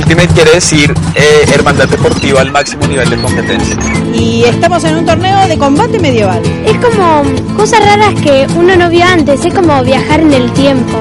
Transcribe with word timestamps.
Ultimate 0.00 0.28
quiere 0.28 0.52
decir 0.52 0.94
eh, 1.14 1.44
hermandad 1.52 1.86
deportiva 1.86 2.40
al 2.40 2.50
máximo 2.50 2.86
nivel 2.86 3.10
de 3.10 3.16
competencia. 3.20 3.76
Y 4.14 4.44
estamos 4.44 4.82
en 4.84 4.96
un 4.96 5.04
torneo 5.04 5.46
de 5.46 5.58
combate 5.58 5.98
medieval. 5.98 6.42
Es 6.64 6.76
como 6.78 7.22
cosas 7.54 7.84
raras 7.84 8.14
que 8.22 8.46
uno 8.56 8.76
no 8.76 8.88
vio 8.88 9.04
antes, 9.04 9.44
es 9.44 9.52
como 9.52 9.82
viajar 9.84 10.20
en 10.20 10.32
el 10.32 10.50
tiempo. 10.52 10.98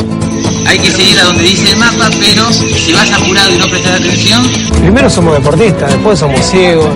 Hay 0.68 0.80
que 0.80 0.92
seguir 0.92 1.18
a 1.20 1.24
donde 1.24 1.44
dice 1.44 1.72
el 1.72 1.78
mapa, 1.78 2.10
pero 2.20 2.52
si 2.52 2.92
vas 2.92 3.12
apurado 3.14 3.56
y 3.56 3.58
no 3.58 3.68
prestar 3.68 3.94
atención, 3.94 4.46
Primero 4.82 5.10
somos 5.10 5.34
deportistas, 5.34 5.92
después 5.92 6.18
somos 6.20 6.40
ciegos. 6.46 6.90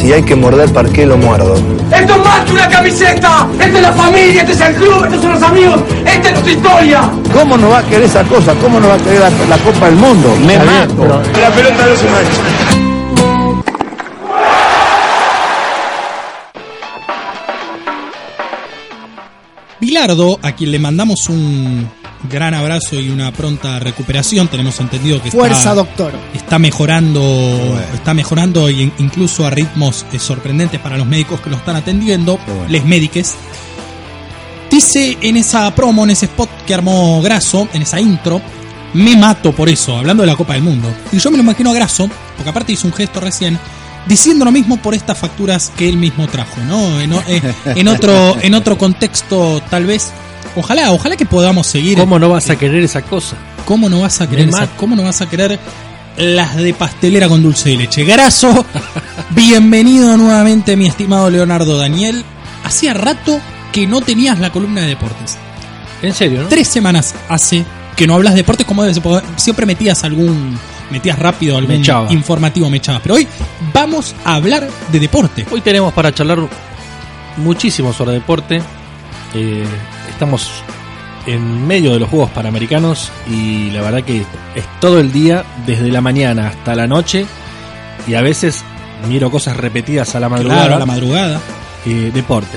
Si 0.00 0.12
hay 0.12 0.22
que 0.22 0.34
morder, 0.36 0.72
¿para 0.72 0.88
qué 0.88 1.06
lo 1.06 1.16
muerdo? 1.16 1.54
¡Esto 1.90 2.14
es 2.14 2.24
más 2.24 2.44
que 2.44 2.52
una 2.52 2.68
camiseta! 2.68 3.48
¡Esta 3.52 3.66
es 3.66 3.82
la 3.82 3.92
familia! 3.92 4.40
¡Este 4.42 4.52
es 4.52 4.60
el 4.60 4.74
club! 4.74 5.04
¡Estos 5.04 5.22
son 5.22 5.32
los 5.32 5.42
amigos! 5.42 5.80
¡Esta 6.04 6.28
es 6.28 6.32
nuestra 6.32 6.52
historia! 6.52 7.10
¿Cómo 7.32 7.56
no 7.56 7.68
va 7.70 7.78
a 7.78 7.82
querer 7.82 8.02
esa 8.04 8.22
cosa? 8.24 8.54
¿Cómo 8.62 8.80
no 8.80 8.88
va 8.88 8.94
a 8.94 8.98
querer 8.98 9.20
la, 9.20 9.30
la 9.30 9.58
Copa 9.58 9.86
del 9.86 9.96
Mundo? 9.96 10.36
Me 10.46 10.58
mato. 10.58 11.22
La 11.40 11.50
pelota 11.50 11.86
no 11.86 11.96
se 11.96 12.04
mancha. 12.10 12.76
Bilardo, 19.80 20.38
a 20.42 20.52
quien 20.52 20.72
le 20.72 20.78
mandamos 20.78 21.28
un 21.28 21.88
gran 22.28 22.54
abrazo 22.54 22.96
y 23.00 23.10
una 23.10 23.32
pronta 23.32 23.78
recuperación, 23.78 24.48
tenemos 24.48 24.78
entendido 24.80 25.22
que 25.22 25.30
Fuerza, 25.30 25.58
está, 25.58 25.74
doctor. 25.74 26.12
está 26.34 26.58
mejorando, 26.58 27.80
está 27.94 28.14
mejorando 28.14 28.70
y 28.70 28.92
incluso 28.98 29.46
a 29.46 29.50
ritmos 29.50 30.06
eh, 30.12 30.18
sorprendentes 30.18 30.80
para 30.80 30.96
los 30.96 31.06
médicos 31.06 31.40
que 31.40 31.50
lo 31.50 31.56
están 31.56 31.76
atendiendo, 31.76 32.38
les 32.68 32.84
médiques. 32.84 33.34
Dice 34.70 35.16
en 35.20 35.36
esa 35.36 35.74
promo, 35.74 36.04
en 36.04 36.10
ese 36.10 36.26
spot 36.26 36.50
que 36.66 36.74
armó 36.74 37.22
Graso, 37.22 37.68
en 37.72 37.82
esa 37.82 38.00
intro, 38.00 38.40
me 38.94 39.16
mato 39.16 39.52
por 39.52 39.68
eso, 39.68 39.96
hablando 39.96 40.22
de 40.22 40.26
la 40.26 40.36
Copa 40.36 40.54
del 40.54 40.62
Mundo. 40.62 40.92
Y 41.12 41.18
yo 41.18 41.30
me 41.30 41.36
lo 41.36 41.42
imagino 41.42 41.70
a 41.70 41.74
Graso, 41.74 42.08
porque 42.36 42.50
aparte 42.50 42.72
hizo 42.72 42.86
un 42.86 42.92
gesto 42.92 43.20
recién, 43.20 43.58
diciendo 44.06 44.44
lo 44.44 44.52
mismo 44.52 44.76
por 44.78 44.94
estas 44.94 45.18
facturas 45.18 45.72
que 45.76 45.88
él 45.88 45.96
mismo 45.96 46.26
trajo, 46.26 46.60
¿no? 46.62 47.00
En, 47.00 47.12
eh, 47.12 47.42
en 47.66 47.88
otro, 47.88 48.36
en 48.42 48.54
otro 48.54 48.76
contexto, 48.76 49.62
tal 49.70 49.86
vez. 49.86 50.12
Ojalá, 50.56 50.90
ojalá 50.90 51.16
que 51.16 51.26
podamos 51.26 51.66
seguir. 51.66 51.98
¿Cómo 51.98 52.18
no 52.18 52.30
vas 52.30 52.48
a 52.48 52.56
querer 52.56 52.82
esa 52.82 53.02
cosa? 53.02 53.36
¿Cómo 53.66 53.88
no 53.90 54.00
vas 54.00 54.20
a 54.22 54.28
querer 54.28 54.48
esa-. 54.48 54.66
¿Cómo 54.76 54.96
no 54.96 55.02
vas 55.02 55.20
a 55.20 55.28
querer 55.28 55.58
las 56.16 56.56
de 56.56 56.72
pastelera 56.72 57.28
con 57.28 57.42
dulce 57.42 57.70
de 57.70 57.76
leche? 57.76 58.04
Graso, 58.04 58.64
bienvenido 59.30 60.16
nuevamente, 60.16 60.74
mi 60.76 60.86
estimado 60.86 61.28
Leonardo 61.28 61.76
Daniel. 61.76 62.24
Hacía 62.64 62.94
rato 62.94 63.38
que 63.70 63.86
no 63.86 64.00
tenías 64.00 64.38
la 64.38 64.50
columna 64.50 64.80
de 64.80 64.88
deportes. 64.88 65.36
En 66.00 66.14
serio, 66.14 66.42
¿no? 66.42 66.48
Tres 66.48 66.68
semanas 66.68 67.14
hace 67.28 67.64
que 67.94 68.06
no 68.06 68.14
hablas 68.14 68.32
de 68.32 68.38
deportes 68.38 68.66
como 68.66 68.82
debe 68.82 68.94
ser, 68.94 69.02
porque 69.02 69.26
Siempre 69.36 69.66
metías 69.66 70.04
algún. 70.04 70.58
Metías 70.90 71.18
rápido 71.18 71.56
algún 71.58 71.84
informativo, 72.10 72.70
me 72.70 72.76
echabas. 72.76 73.02
Pero 73.02 73.16
hoy 73.16 73.26
vamos 73.74 74.14
a 74.24 74.36
hablar 74.36 74.68
de 74.92 75.00
deporte. 75.00 75.44
Hoy 75.50 75.60
tenemos 75.60 75.92
para 75.92 76.14
charlar 76.14 76.38
muchísimo 77.38 77.92
sobre 77.92 78.12
deporte. 78.12 78.62
Eh, 79.34 79.64
estamos 80.16 80.48
en 81.26 81.66
medio 81.66 81.92
de 81.92 82.00
los 82.00 82.08
Juegos 82.08 82.30
Panamericanos 82.30 83.12
y 83.30 83.70
la 83.70 83.82
verdad 83.82 84.02
que 84.02 84.24
es 84.54 84.80
todo 84.80 84.98
el 84.98 85.12
día, 85.12 85.44
desde 85.66 85.90
la 85.90 86.00
mañana 86.00 86.48
hasta 86.48 86.74
la 86.74 86.86
noche, 86.86 87.26
y 88.06 88.14
a 88.14 88.22
veces 88.22 88.64
miro 89.08 89.30
cosas 89.30 89.58
repetidas 89.58 90.14
a 90.14 90.20
la 90.20 90.30
madrugada. 90.30 90.60
Claro, 90.60 90.76
a 90.76 90.78
la 90.78 90.86
madrugada. 90.86 91.40
Eh, 91.84 92.10
deporte. 92.14 92.56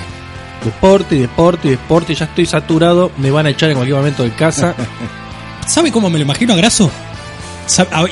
Deporte, 0.64 1.16
deporte, 1.16 1.70
deporte, 1.70 2.16
ya 2.16 2.26
estoy 2.26 2.46
saturado, 2.46 3.12
me 3.18 3.30
van 3.30 3.46
a 3.46 3.50
echar 3.50 3.72
en 3.72 3.76
cualquier 3.76 3.98
momento 3.98 4.24
de 4.24 4.32
casa. 4.32 4.74
¿Sabe 5.68 5.92
cómo 5.92 6.10
me 6.10 6.18
lo 6.18 6.24
imagino 6.24 6.54
a 6.54 6.56
Graso? 6.56 6.90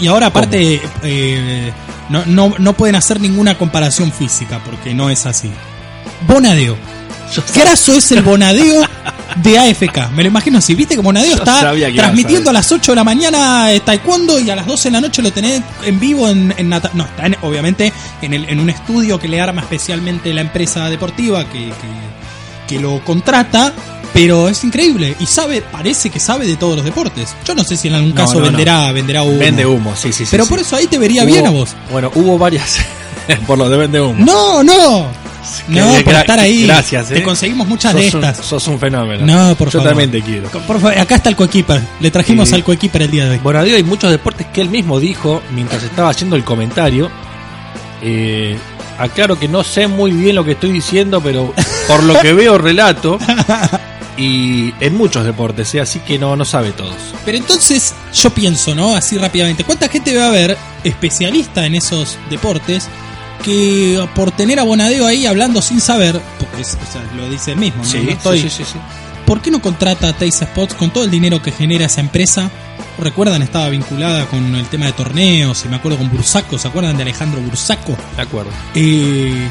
Y 0.02 0.08
ahora 0.08 0.28
aparte 0.28 0.82
eh, 1.04 1.72
no, 2.10 2.26
no, 2.26 2.54
no 2.60 2.74
pueden 2.74 2.96
hacer 2.96 3.22
ninguna 3.22 3.58
comparación 3.58 4.12
física 4.12 4.60
porque 4.66 4.94
no 4.94 5.10
es 5.10 5.26
así. 5.26 5.50
Bonadeo. 6.28 6.76
Graso 7.56 7.94
es 7.94 8.12
el 8.12 8.24
bonadeo 8.24 8.86
de 9.44 9.58
AFK. 9.60 10.12
Me 10.16 10.24
lo 10.24 10.30
imagino 10.30 10.58
así. 10.58 10.76
Viste 10.76 10.96
que 10.96 11.02
Bonadeo 11.02 11.30
Yo 11.32 11.38
está 11.38 11.70
a 11.70 11.74
transmitiendo 11.96 12.50
a, 12.50 12.54
las 12.54 12.72
8 12.72 12.92
de 12.92 12.96
la 12.96 13.04
mañana 13.04 13.72
eh, 13.72 13.80
taekwondo 13.80 14.40
y 14.40 14.50
a 14.50 14.56
las 14.56 14.66
12 14.66 14.90
de 14.90 14.92
la 14.94 15.02
noche 15.02 15.22
lo 15.22 15.32
tenés 15.32 15.62
en 15.86 16.00
vivo 16.00 16.28
en, 16.30 16.54
en 16.58 16.70
Nata- 16.70 16.92
No, 16.94 17.04
está 17.06 17.26
en- 17.28 17.38
obviamente 17.42 17.92
en, 18.22 18.34
el, 18.34 18.50
en 18.50 18.60
un 18.60 18.70
estudio 18.70 19.20
que 19.20 19.28
le 19.28 19.40
arma 19.42 19.62
especialmente 19.62 20.34
la 20.34 20.42
empresa 20.42 20.90
deportiva 20.90 21.46
que, 21.50 21.68
que, 21.70 22.76
que 22.76 22.80
lo 22.82 23.04
contrata. 23.04 23.74
Pero 24.14 24.48
es 24.50 24.64
increíble 24.64 25.16
y 25.20 25.26
sabe, 25.28 25.62
parece 25.62 26.10
que 26.10 26.20
sabe 26.20 26.48
de 26.48 26.56
todos 26.56 26.78
los 26.78 26.86
deportes. 26.86 27.36
Yo 27.46 27.54
no 27.54 27.64
sé 27.64 27.76
si 27.78 27.90
en 27.90 27.94
algún 27.96 28.14
caso 28.14 28.36
no, 28.36 28.40
no. 28.40 28.46
venderá, 28.48 28.92
venderá 28.92 29.22
humo. 29.22 29.38
Vende 29.38 29.66
humo, 29.66 29.94
sí, 29.96 30.12
sí, 30.14 30.24
sí. 30.26 30.30
Pero 30.32 30.46
sí. 30.46 30.50
por 30.50 30.60
eso 30.60 30.76
ahí 30.76 30.88
te 30.88 30.98
vería 30.98 31.24
Hubo- 31.24 31.28
bien 31.28 31.46
a 31.46 31.50
vos. 31.52 31.76
Bueno, 31.92 32.10
hubo 32.16 32.38
varias. 32.38 32.78
por 33.46 33.58
lo 33.60 33.70
de 33.70 33.78
vende 33.78 34.02
humo. 34.02 34.26
No, 34.26 34.64
no. 34.64 35.06
Qué 35.68 35.80
No, 35.80 35.90
bien, 35.92 36.04
por 36.04 36.14
estar 36.16 36.40
ahí. 36.40 36.66
Gracias, 36.66 37.08
Te 37.10 37.18
eh. 37.20 37.24
conseguimos 37.24 37.68
muchas 37.68 37.92
sos 37.94 38.02
de 38.02 38.18
un- 38.18 38.24
estas. 38.24 38.46
sos 38.46 38.68
un 38.68 38.80
fenómeno. 38.80 39.26
No, 39.26 39.56
por 39.56 39.68
Yo 39.70 39.80
favor. 39.80 39.90
también 39.90 40.12
te 40.12 40.22
quiero. 40.22 40.50
Por 40.50 40.80
favor, 40.80 40.98
acá 40.98 41.16
está 41.16 41.30
el 41.30 41.36
coequiper. 41.36 41.82
Le 42.00 42.12
trajimos 42.12 42.50
Sí. 42.50 42.56
al 42.56 42.64
coequiper 42.64 43.02
el 43.04 43.12
día 43.12 43.26
de 43.26 43.32
hoy. 43.32 43.38
Bonadío 43.40 43.76
hay 43.76 43.84
muchos 43.84 44.12
deportes 44.12 44.48
que 44.54 44.62
él 44.62 44.70
mismo 44.70 45.00
dijo 45.00 45.42
mientras 45.54 45.84
estaba 45.84 46.10
haciendo 46.10 46.36
el 46.36 46.44
comentario. 46.44 47.10
Eh, 48.02 48.58
aclaro 48.98 49.38
que 49.40 49.48
no 49.48 49.64
sé 49.64 49.88
muy 49.88 50.12
bien 50.12 50.36
lo 50.36 50.44
que 50.46 50.52
estoy 50.52 50.72
diciendo, 50.72 51.22
pero 51.22 51.54
por 51.88 52.04
lo 52.04 52.20
que 52.20 52.34
veo 52.34 52.58
relato. 52.58 53.18
Y 54.20 54.74
en 54.80 54.96
muchos 54.98 55.24
deportes, 55.24 55.76
¿eh? 55.76 55.80
así 55.80 56.00
que 56.00 56.18
no, 56.18 56.36
no 56.36 56.44
sabe 56.44 56.72
todos. 56.72 56.96
Pero 57.24 57.38
entonces 57.38 57.94
yo 58.16 58.32
pienso, 58.32 58.74
¿no? 58.74 58.96
Así 58.96 59.16
rápidamente. 59.16 59.64
¿Cuánta 59.64 59.88
gente 59.90 60.18
va 60.18 60.24
a 60.26 60.28
haber 60.30 60.58
especialista 60.84 61.68
en 61.68 61.76
esos 61.76 62.18
deportes 62.28 62.88
que 63.44 64.06
por 64.16 64.32
tener 64.32 64.60
a 64.60 64.64
Bonadeo 64.64 65.06
ahí 65.06 65.26
hablando 65.26 65.62
sin 65.62 65.80
saber, 65.82 66.20
porque 66.40 66.62
es- 66.62 66.76
o 66.76 66.92
sea, 66.92 67.02
lo 67.16 67.30
dice 67.30 67.52
él 67.54 67.58
mismo, 67.58 67.84
¿no? 67.84 67.90
Sí, 67.90 68.00
No 68.04 68.12
estoy- 68.12 68.42
sí, 68.42 68.50
sí. 68.50 68.64
¿Por 69.26 69.42
qué 69.42 69.52
no 69.52 69.62
contrata 69.62 70.08
a 70.10 70.14
Taste 70.14 70.46
Spots 70.46 70.74
con 70.76 70.90
todo 70.90 71.04
el 71.04 71.12
dinero 71.12 71.42
que 71.42 71.52
genera 71.52 71.86
esa 71.86 72.00
empresa? 72.02 72.50
¿Recuerdan? 72.98 73.42
Estaba 73.42 73.70
vinculada 73.70 74.26
con 74.26 74.56
el 74.56 74.66
tema 74.68 74.86
de 74.86 74.94
torneos, 74.94 75.64
y 75.66 75.68
me 75.68 75.76
acuerdo 75.76 75.98
con 75.98 76.10
Bursaco, 76.10 76.58
¿se 76.58 76.68
acuerdan 76.68 76.96
de 76.96 77.04
Alejandro 77.04 77.42
Bursaco? 77.42 77.96
De 78.16 78.22
acuerdo. 78.22 78.52
Eh, 78.74 79.48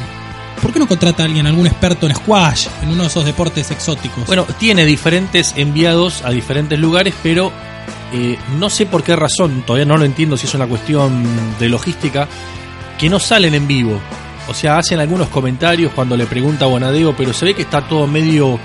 ¿Por 0.61 0.73
qué 0.73 0.79
no 0.79 0.87
contrata 0.87 1.21
a 1.21 1.25
alguien, 1.27 1.45
algún 1.45 1.67
experto 1.67 2.07
en 2.07 2.15
squash, 2.15 2.65
en 2.81 2.89
uno 2.89 3.03
de 3.03 3.09
esos 3.09 3.23
deportes 3.23 3.69
exóticos? 3.69 4.25
Bueno, 4.25 4.45
tiene 4.57 4.85
diferentes 4.85 5.53
enviados 5.55 6.23
a 6.25 6.31
diferentes 6.31 6.79
lugares, 6.79 7.13
pero 7.21 7.51
eh, 8.13 8.37
no 8.57 8.69
sé 8.71 8.87
por 8.87 9.03
qué 9.03 9.15
razón, 9.15 9.61
todavía 9.65 9.85
no 9.85 9.97
lo 9.97 10.05
entiendo 10.05 10.35
si 10.35 10.47
es 10.47 10.53
una 10.55 10.65
cuestión 10.65 11.23
de 11.59 11.69
logística, 11.69 12.27
que 12.97 13.09
no 13.09 13.19
salen 13.19 13.53
en 13.55 13.67
vivo. 13.67 13.99
O 14.47 14.53
sea, 14.53 14.77
hacen 14.77 14.99
algunos 14.99 15.27
comentarios 15.29 15.91
cuando 15.93 16.15
le 16.15 16.25
pregunta 16.25 16.65
a 16.65 16.67
Bonadeo, 16.69 17.15
pero 17.15 17.33
se 17.33 17.45
ve 17.45 17.53
que 17.53 17.63
está 17.63 17.81
todo 17.81 18.07
medio 18.07 18.57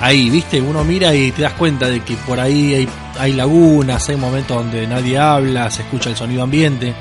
ahí, 0.00 0.30
¿viste? 0.30 0.60
Uno 0.60 0.84
mira 0.84 1.14
y 1.14 1.30
te 1.32 1.42
das 1.42 1.52
cuenta 1.54 1.88
de 1.88 2.00
que 2.00 2.14
por 2.16 2.40
ahí 2.40 2.74
hay, 2.74 2.88
hay 3.18 3.32
lagunas, 3.34 4.08
hay 4.08 4.16
momentos 4.16 4.56
donde 4.56 4.86
nadie 4.86 5.18
habla, 5.18 5.70
se 5.70 5.82
escucha 5.82 6.08
el 6.10 6.16
sonido 6.16 6.42
ambiente. 6.42 6.94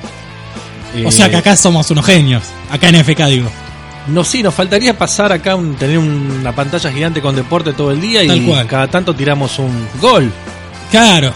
o 0.96 1.08
Eh, 1.08 1.12
sea 1.12 1.30
que 1.30 1.38
acá 1.38 1.56
somos 1.56 1.90
unos 1.92 2.06
genios, 2.06 2.44
acá 2.72 2.90
en 2.90 2.96
FK 2.96 3.26
digo. 3.28 3.50
no, 4.08 4.24
sí, 4.24 4.42
nos 4.44 4.54
faltaría 4.54 4.98
pasar 4.98 5.32
acá, 5.32 5.56
un- 5.56 5.76
tener 5.76 5.98
una 6.00 6.54
pantalla 6.54 6.92
gigante 6.92 7.22
con 7.22 7.36
deporte 7.36 7.72
todo 7.74 7.92
el 7.92 8.02
día 8.02 8.26
Tal 8.28 8.38
y 8.38 8.46
cual. 8.48 8.68
cada 8.68 8.88
tanto 8.88 9.14
tiramos 9.16 9.60
un 9.60 9.88
gol. 10.02 10.32
Claro, 10.92 11.32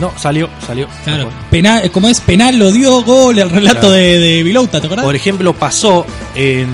No, 0.00 0.12
salió, 0.18 0.48
salió. 0.66 0.88
claro. 1.04 1.30
Penal, 1.50 1.90
como 1.90 2.08
es 2.08 2.20
penal, 2.20 2.58
lo 2.58 2.72
dio 2.72 3.02
gol, 3.02 3.38
el 3.38 3.48
relato 3.48 3.80
Claro. 3.80 3.94
de, 3.94 4.18
de 4.18 4.42
Vilouta, 4.42 4.80
¿te 4.80 4.86
acordás? 4.86 5.04
Por 5.04 5.14
ejemplo, 5.16 5.52
pasó 5.52 6.04
en. 6.34 6.68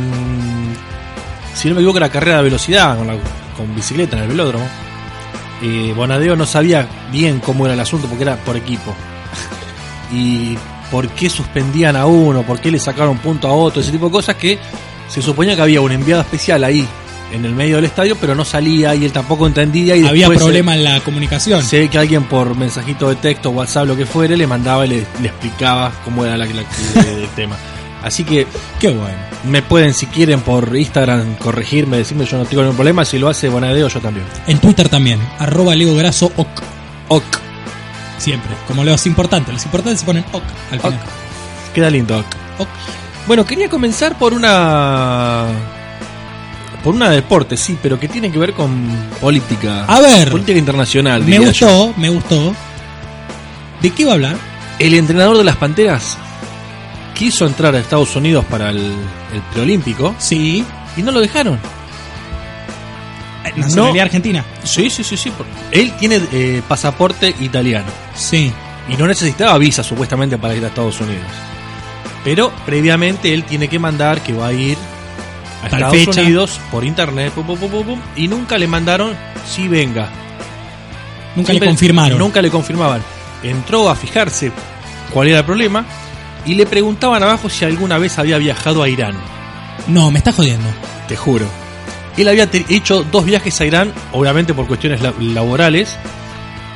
Si 1.55 1.69
no 1.69 1.75
me 1.75 1.81
equivoco, 1.81 1.99
era 1.99 2.09
carrera 2.09 2.39
de 2.39 2.45
velocidad 2.45 2.97
con, 2.97 3.07
la- 3.07 3.17
con 3.57 3.75
bicicleta 3.75 4.17
en 4.17 4.23
el 4.23 4.29
velódromo. 4.29 4.67
Eh, 5.63 5.93
Bonadeo 5.95 6.35
no 6.37 6.47
sabía 6.47 6.89
bien 7.13 7.41
cómo 7.41 7.67
era 7.67 7.75
el 7.75 7.81
asunto 7.81 8.07
porque 8.09 8.23
era 8.25 8.37
por 8.37 8.57
equipo. 8.57 8.95
Y 10.13 10.57
por 10.91 11.09
qué 11.11 11.31
suspendían 11.31 11.95
a 11.95 12.07
uno, 12.07 12.43
por 12.43 12.59
qué 12.61 12.71
le 12.71 12.79
sacaron 12.81 13.19
punto 13.19 13.47
a 13.47 13.53
otro, 13.53 13.81
ese 13.81 13.93
tipo 13.93 14.07
de 14.07 14.11
cosas 14.13 14.35
que 14.37 14.59
se 15.09 15.23
suponía 15.23 15.55
que 15.55 15.63
había 15.63 15.81
un 15.81 15.93
enviado 15.93 16.23
especial 16.23 16.65
ahí 16.65 16.85
en 17.33 17.45
el 17.45 17.55
medio 17.55 17.77
del 17.77 17.85
estadio, 17.85 18.17
pero 18.21 18.35
no 18.35 18.45
salía 18.45 18.95
y 18.95 19.05
él 19.05 19.13
tampoco 19.13 19.47
entendía. 19.47 19.97
Y 19.97 20.07
Había 20.07 20.29
se- 20.29 20.35
problema 20.37 20.75
en 20.75 20.85
la 20.85 21.01
comunicación. 21.01 21.63
Ve 21.71 21.89
que 21.89 21.99
alguien 21.99 22.25
por 22.25 22.57
mensajito 22.57 23.09
de 23.09 23.17
texto, 23.17 23.51
WhatsApp, 23.51 23.87
lo 23.87 23.97
que 23.97 24.07
fuere, 24.07 24.37
le 24.37 24.47
mandaba 24.47 24.85
y 24.87 24.89
le, 24.91 25.07
le 25.21 25.29
explicaba 25.29 25.93
cómo 26.05 26.25
era 26.25 26.37
la, 26.37 26.47
la- 26.47 26.61
el 26.63 27.29
tema. 27.37 27.57
Así 28.03 28.25
que 28.25 28.47
Qué 28.79 28.89
bueno. 28.89 29.15
me 29.45 29.61
pueden, 29.61 29.93
si 29.93 30.07
quieren, 30.07 30.41
por 30.41 30.75
Instagram 30.75 31.35
corregirme, 31.37 31.99
decirme 31.99 32.25
yo 32.25 32.39
no 32.39 32.47
tengo 32.47 32.63
ningún 32.63 32.77
problema. 32.77 33.05
Si 33.05 33.19
lo 33.19 33.29
hace 33.29 33.49
Bonadeo, 33.51 33.89
yo 33.89 34.01
también. 34.01 34.25
En 34.47 34.59
Twitter 34.59 34.89
también, 34.89 35.21
arroba 35.39 35.75
Leo 35.75 35.95
Graso 35.95 36.33
ok. 36.37 36.49
Ok. 37.09 37.25
Siempre, 38.19 38.53
como 38.67 38.85
los 38.85 39.07
importantes. 39.07 39.53
Los 39.53 39.65
importantes 39.65 40.01
se 40.01 40.07
ponen 40.07 40.25
ok 40.33 40.43
al 40.73 40.81
final. 40.81 41.01
Queda 41.75 41.91
lindo. 41.91 42.19
ok. 42.19 42.27
Ok. 42.61 42.69
Bueno, 43.27 43.45
quería 43.45 43.69
comenzar 43.69 44.17
por 44.19 44.33
una. 44.33 45.47
Por 46.85 46.95
una 46.95 47.11
de 47.11 47.17
deporte, 47.17 47.57
sí, 47.57 47.77
pero 47.83 48.01
que 48.01 48.09
tiene 48.09 48.31
que 48.33 48.39
ver 48.39 48.55
con 48.55 48.87
política. 49.21 49.85
A 49.85 50.01
ver. 50.01 50.31
Política 50.31 50.59
internacional. 50.59 51.23
Me 51.25 51.39
gustó, 51.39 51.93
me 51.97 52.09
gustó. 52.09 52.55
¿De 53.83 53.91
qué 53.91 54.05
va 54.05 54.13
a 54.13 54.15
hablar? 54.15 54.37
El 54.79 54.95
entrenador 54.95 55.37
de 55.37 55.45
las 55.45 55.57
Panteras 55.57 56.17
quiso 57.15 57.47
entrar 57.47 57.75
a 57.75 57.79
Estados 57.81 58.17
Unidos 58.17 58.45
para 58.49 58.71
el, 58.71 58.79
el 58.79 59.41
preolímpico 59.53 60.15
Sí. 60.19 60.65
y 60.97 61.03
no 61.03 61.13
lo 61.13 61.21
dejaron. 61.21 61.59
Eh, 63.45 63.53
Nacionalidad 63.57 63.95
No. 63.97 64.03
argentina. 64.07 64.45
Sí, 64.65 64.89
sí, 64.91 65.05
sí, 65.05 65.17
sí. 65.17 65.33
Él 65.71 65.93
tiene 65.99 66.21
eh, 66.33 66.63
pasaporte 66.67 67.35
italiano 67.41 67.87
Sí. 68.15 68.53
y 68.89 68.97
no 68.97 69.07
necesitaba 69.07 69.57
visa 69.59 69.83
supuestamente 69.83 70.39
para 70.39 70.55
ir 70.55 70.65
a 70.65 70.69
Estados 70.69 71.01
Unidos. 71.01 71.25
Pero 72.25 72.53
previamente 72.67 73.33
él 73.33 73.45
tiene 73.45 73.69
que 73.69 73.79
mandar 73.79 74.23
que 74.23 74.33
va 74.33 74.49
a 74.49 74.53
ir 74.53 74.77
a 75.63 75.69
Tal 75.69 75.81
Estados 75.83 75.97
fecha. 75.99 76.21
Unidos 76.23 76.61
por 76.71 76.85
internet 76.85 77.33
pum, 77.33 77.47
pum, 77.47 77.59
pum, 77.59 77.71
pum, 77.71 77.85
pum, 77.87 78.01
y 78.17 78.29
nunca 78.29 78.57
le 78.59 78.67
mandaron 78.67 79.15
si 79.47 79.69
venga. 79.69 80.09
Nunca 81.37 81.53
Siempre- 81.53 81.67
le 81.67 81.67
confirmaron. 81.67 82.19
Nunca 82.19 82.43
le 82.43 82.51
confirmaban. 82.51 83.03
Entró 83.43 83.89
a 83.89 83.95
fijarse 83.95 84.53
cuál 85.13 85.29
era 85.29 85.39
el 85.41 85.45
problema 85.45 85.85
y 86.45 86.55
le 86.55 86.67
preguntaban 86.67 87.23
abajo 87.23 87.49
si 87.49 87.65
alguna 87.65 87.99
vez 87.99 88.19
había 88.19 88.39
viajado 88.39 88.83
a 88.83 88.89
Irán. 88.89 89.15
No, 89.87 90.11
me 90.11 90.19
está 90.19 90.33
jodiendo. 90.33 90.69
Te 91.09 91.17
juro. 91.17 91.47
Él 92.17 92.29
había 92.29 92.49
hecho 92.69 93.03
dos 93.05 93.25
viajes 93.25 93.59
a 93.61 93.65
Irán, 93.67 93.93
obviamente 94.13 94.53
por 94.53 94.67
cuestiones 94.67 95.01
la- 95.01 95.15
laborales, 95.19 95.97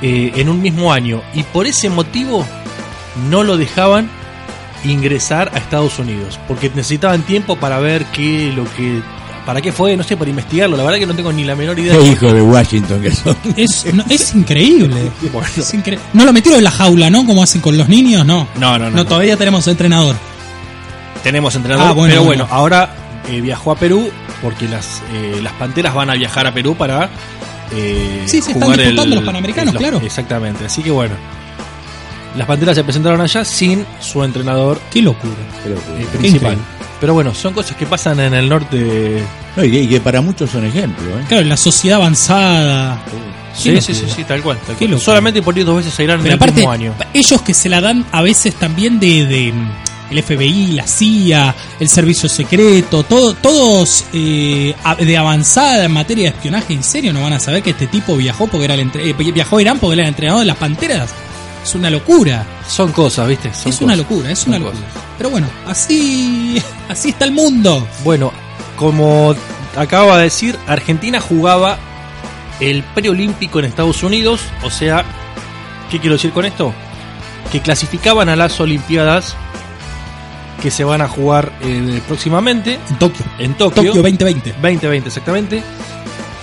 eh, 0.00 0.32
en 0.36 0.48
un 0.48 0.62
mismo 0.62 0.92
año. 0.92 1.22
Y 1.34 1.42
por 1.42 1.66
ese 1.66 1.90
motivo 1.90 2.46
no 3.30 3.42
lo 3.42 3.56
dejaban 3.56 4.08
ingresar 4.84 5.50
a 5.54 5.58
Estados 5.58 5.98
Unidos. 5.98 6.38
Porque 6.48 6.68
necesitaban 6.74 7.22
tiempo 7.22 7.56
para 7.56 7.78
ver 7.78 8.04
qué 8.06 8.52
lo 8.54 8.64
que. 8.74 9.00
¿Para 9.46 9.60
qué 9.60 9.72
fue? 9.72 9.94
No 9.96 10.02
sé, 10.02 10.16
para 10.16 10.30
investigarlo. 10.30 10.74
La 10.76 10.84
verdad 10.84 10.98
que 10.98 11.06
no 11.06 11.14
tengo 11.14 11.30
ni 11.30 11.44
la 11.44 11.54
menor 11.54 11.78
idea. 11.78 11.94
Qué 11.98 12.06
hijo 12.12 12.32
de 12.32 12.40
Washington 12.40 13.02
que 13.02 13.10
son. 13.12 13.36
Es, 13.56 13.86
no, 13.92 14.02
es 14.08 14.34
increíble. 14.34 15.10
Bueno. 15.32 15.48
Es 15.56 15.74
incre- 15.74 15.98
No 16.14 16.24
lo 16.24 16.32
metieron 16.32 16.58
en 16.58 16.64
la 16.64 16.70
jaula, 16.70 17.10
¿no? 17.10 17.26
Como 17.26 17.42
hacen 17.42 17.60
con 17.60 17.76
los 17.76 17.88
niños, 17.88 18.24
no. 18.24 18.48
No, 18.58 18.78
no, 18.78 18.88
no. 18.90 18.96
No, 18.96 19.04
todavía 19.06 19.36
tenemos 19.36 19.66
entrenador. 19.68 20.16
Tenemos 21.22 21.54
entrenador, 21.54 21.88
Ah, 21.88 21.92
bueno, 21.92 22.10
pero 22.12 22.24
bueno. 22.24 22.44
bueno, 22.44 22.54
ahora 22.58 22.94
eh, 23.30 23.40
viajó 23.40 23.72
a 23.72 23.76
Perú 23.76 24.10
porque 24.42 24.68
las, 24.68 25.02
eh, 25.14 25.40
las 25.42 25.52
Panteras 25.54 25.94
van 25.94 26.10
a 26.10 26.14
viajar 26.14 26.46
a 26.46 26.52
Perú 26.52 26.74
para 26.74 27.08
eh, 27.72 28.22
Sí, 28.26 28.40
se 28.42 28.52
están 28.52 28.62
jugar 28.64 28.78
disputando 28.78 29.14
los 29.16 29.24
Panamericanos, 29.24 29.74
claro. 29.74 30.00
Exactamente, 30.04 30.66
así 30.66 30.82
que 30.82 30.90
bueno. 30.90 31.14
Las 32.36 32.46
Panteras 32.46 32.74
se 32.76 32.82
presentaron 32.84 33.20
allá 33.20 33.44
sin 33.44 33.86
su 34.00 34.22
entrenador 34.24 34.80
Qué 34.90 35.00
locura. 35.02 35.32
eh, 35.66 36.06
principal. 36.18 36.56
Pero 37.00 37.14
bueno, 37.14 37.34
son 37.34 37.52
cosas 37.52 37.76
que 37.76 37.86
pasan 37.86 38.18
en 38.20 38.34
el 38.34 38.48
norte. 38.48 39.22
No, 39.56 39.64
y, 39.64 39.70
que, 39.70 39.82
y 39.82 39.88
que 39.88 40.00
para 40.00 40.20
muchos 40.20 40.50
son 40.50 40.64
ejemplos. 40.64 41.06
¿eh? 41.08 41.24
Claro, 41.28 41.44
la 41.46 41.56
sociedad 41.56 41.98
avanzada. 42.00 43.00
Sí, 43.54 43.80
sí, 43.80 43.94
sí, 43.94 44.24
tal 44.24 44.42
cual. 44.42 44.58
tal. 44.66 44.98
Solamente 45.00 45.40
por 45.42 45.56
ir 45.56 45.64
dos 45.64 45.76
veces 45.76 45.96
a 45.98 46.02
Irán 46.02 46.20
en 46.20 46.26
el 46.26 46.32
aparte, 46.32 46.54
mismo 46.56 46.70
año. 46.72 46.94
ellos 47.12 47.40
que 47.42 47.54
se 47.54 47.68
la 47.68 47.80
dan 47.80 48.04
a 48.10 48.20
veces 48.22 48.54
también 48.56 48.98
de, 48.98 49.26
de, 49.26 49.52
el 50.10 50.22
FBI, 50.22 50.72
la 50.72 50.86
CIA, 50.86 51.54
el 51.78 51.88
servicio 51.88 52.28
secreto, 52.28 53.04
todo, 53.04 53.34
todos 53.34 54.06
eh, 54.12 54.74
de 54.98 55.16
avanzada 55.16 55.84
en 55.84 55.92
materia 55.92 56.24
de 56.30 56.36
espionaje, 56.36 56.72
en 56.74 56.82
serio 56.82 57.12
no 57.12 57.22
van 57.22 57.34
a 57.34 57.38
saber 57.40 57.62
que 57.62 57.70
este 57.70 57.86
tipo 57.86 58.16
viajó 58.16 58.48
porque 58.48 58.64
era 58.64 58.74
el 58.74 58.80
entre- 58.80 59.08
eh, 59.10 59.12
viajó 59.12 59.58
a 59.58 59.62
Irán 59.62 59.78
porque 59.78 59.94
era 59.94 60.02
el 60.02 60.08
entrenador 60.08 60.40
de 60.40 60.46
las 60.46 60.56
panteras. 60.56 61.10
Es 61.64 61.74
una 61.74 61.90
locura. 61.90 62.44
Son 62.68 62.92
cosas, 62.92 63.26
¿viste? 63.26 63.52
Son 63.54 63.72
es 63.72 63.80
una 63.80 63.96
locura, 63.96 64.30
es 64.30 64.38
Son 64.40 64.50
una 64.50 64.58
locura. 64.58 64.78
cosas. 64.86 65.02
Pero 65.18 65.30
bueno, 65.30 65.46
así, 65.66 66.62
así 66.88 67.08
está 67.08 67.24
el 67.24 67.32
mundo. 67.32 67.86
Bueno, 68.04 68.30
como 68.76 69.34
acaba 69.76 70.18
de 70.18 70.24
decir, 70.24 70.56
Argentina 70.66 71.20
jugaba 71.20 71.78
el 72.60 72.82
preolímpico 72.94 73.58
en 73.58 73.64
Estados 73.64 74.02
Unidos, 74.02 74.40
o 74.62 74.70
sea, 74.70 75.04
¿qué 75.90 75.98
quiero 75.98 76.14
decir 76.16 76.32
con 76.32 76.44
esto? 76.44 76.72
Que 77.50 77.60
clasificaban 77.60 78.28
a 78.28 78.36
las 78.36 78.60
Olimpiadas 78.60 79.34
que 80.62 80.70
se 80.70 80.84
van 80.84 81.02
a 81.02 81.08
jugar 81.08 81.52
eh, 81.62 82.00
próximamente 82.06 82.78
En 82.88 82.98
Tokio. 82.98 83.24
en 83.38 83.54
Tokio, 83.54 83.82
Tokio 83.82 84.02
2020. 84.02 84.52
2020 84.52 85.08
exactamente, 85.08 85.62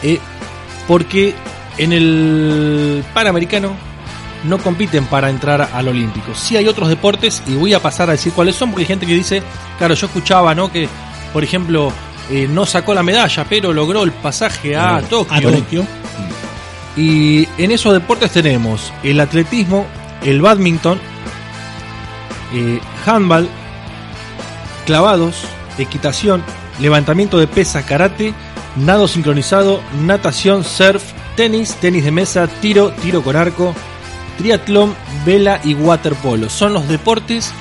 eh, 0.03 0.19
porque 0.87 1.33
en 1.77 1.93
el 1.93 3.03
Panamericano 3.13 3.73
no 4.43 4.57
compiten 4.57 5.05
para 5.05 5.29
entrar 5.29 5.69
al 5.73 5.87
Olímpico. 5.87 6.33
Sí 6.35 6.57
hay 6.57 6.67
otros 6.67 6.89
deportes 6.89 7.41
y 7.47 7.53
voy 7.55 7.73
a 7.73 7.81
pasar 7.81 8.09
a 8.09 8.13
decir 8.13 8.33
cuáles 8.33 8.55
son 8.55 8.69
porque 8.71 8.83
hay 8.83 8.87
gente 8.87 9.05
que 9.05 9.13
dice, 9.13 9.43
claro, 9.77 9.93
yo 9.93 10.07
escuchaba, 10.07 10.55
¿no? 10.55 10.71
Que, 10.71 10.87
por 11.33 11.43
ejemplo, 11.43 11.91
eh, 12.29 12.47
no 12.49 12.65
sacó 12.65 12.93
la 12.93 13.03
medalla, 13.03 13.45
pero 13.49 13.71
logró 13.73 14.03
el 14.03 14.11
pasaje 14.11 14.75
a 14.75 14.97
Ah, 14.97 15.01
Tokio. 15.01 15.35
A 15.35 15.41
Tokio. 15.51 15.85
Y 16.97 17.47
en 17.57 17.71
esos 17.71 17.93
deportes 17.93 18.31
tenemos 18.31 18.91
el 19.03 19.19
atletismo, 19.19 19.85
el 20.23 20.41
badminton, 20.41 20.99
eh, 22.53 22.79
handball, 23.05 23.47
clavados, 24.85 25.45
equitación, 25.77 26.43
levantamiento 26.79 27.37
de 27.39 27.47
pesas, 27.47 27.85
karate, 27.85 28.33
nado 28.75 29.07
sincronizado, 29.07 29.81
natación, 30.01 30.63
surf, 30.63 31.03
tenis, 31.35 31.75
tenis 31.75 32.03
de 32.03 32.11
mesa, 32.11 32.47
tiro, 32.47 32.91
tiro 33.01 33.21
con 33.21 33.35
arco, 33.35 33.73
triatlón, 34.37 34.95
vela 35.25 35.59
y 35.63 35.73
waterpolo. 35.73 36.49
Son 36.49 36.73
los 36.73 36.87
deportes 36.87 37.51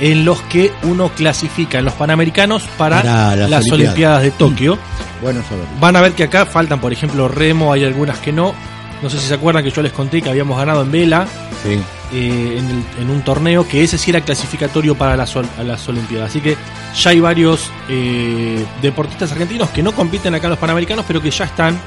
en 0.00 0.24
los 0.24 0.40
que 0.42 0.72
uno 0.82 1.08
clasifica 1.10 1.78
en 1.78 1.84
los 1.86 1.94
Panamericanos 1.94 2.62
para, 2.78 3.02
Para 3.02 3.36
las 3.36 3.50
las 3.50 3.60
Olimpiadas. 3.64 3.72
Olimpiadas 3.72 4.22
de 4.22 4.30
Tokio. 4.32 4.78
Bueno 5.22 5.42
saberlo. 5.42 5.66
Van 5.80 5.96
a 5.96 6.00
ver 6.02 6.12
que 6.12 6.24
acá 6.24 6.44
faltan, 6.46 6.80
por 6.80 6.92
ejemplo, 6.92 7.28
remo, 7.28 7.72
hay 7.72 7.84
algunas 7.84 8.18
que 8.18 8.32
no. 8.32 8.54
No 9.02 9.10
sé 9.10 9.18
si 9.18 9.26
se 9.26 9.34
acuerdan 9.34 9.62
que 9.62 9.70
yo 9.70 9.82
les 9.82 9.92
conté 9.92 10.22
que 10.22 10.30
habíamos 10.30 10.56
ganado 10.58 10.80
en 10.82 10.90
vela 10.90 11.26
Sí. 11.62 11.78
eh, 12.12 12.56
en, 12.58 12.64
el- 12.70 13.02
en 13.02 13.10
un 13.10 13.20
torneo 13.22 13.68
que 13.68 13.84
ese 13.84 13.98
sí 13.98 14.10
era 14.10 14.22
clasificatorio 14.22 14.94
para 14.94 15.16
las, 15.16 15.36
ol- 15.36 15.48
a 15.58 15.62
las 15.62 15.86
Olimpiadas. 15.88 16.30
Así 16.30 16.40
que 16.40 16.56
ya 16.98 17.10
hay 17.10 17.20
varios 17.20 17.70
eh, 17.90 18.64
deportistas 18.80 19.32
argentinos 19.32 19.68
que 19.70 19.82
no 19.82 19.92
compiten 19.92 20.34
acá 20.34 20.46
en 20.46 20.50
los 20.50 20.58
Panamericanos, 20.58 21.04
pero 21.06 21.20
que 21.20 21.30
ya 21.30 21.44
están 21.44 21.78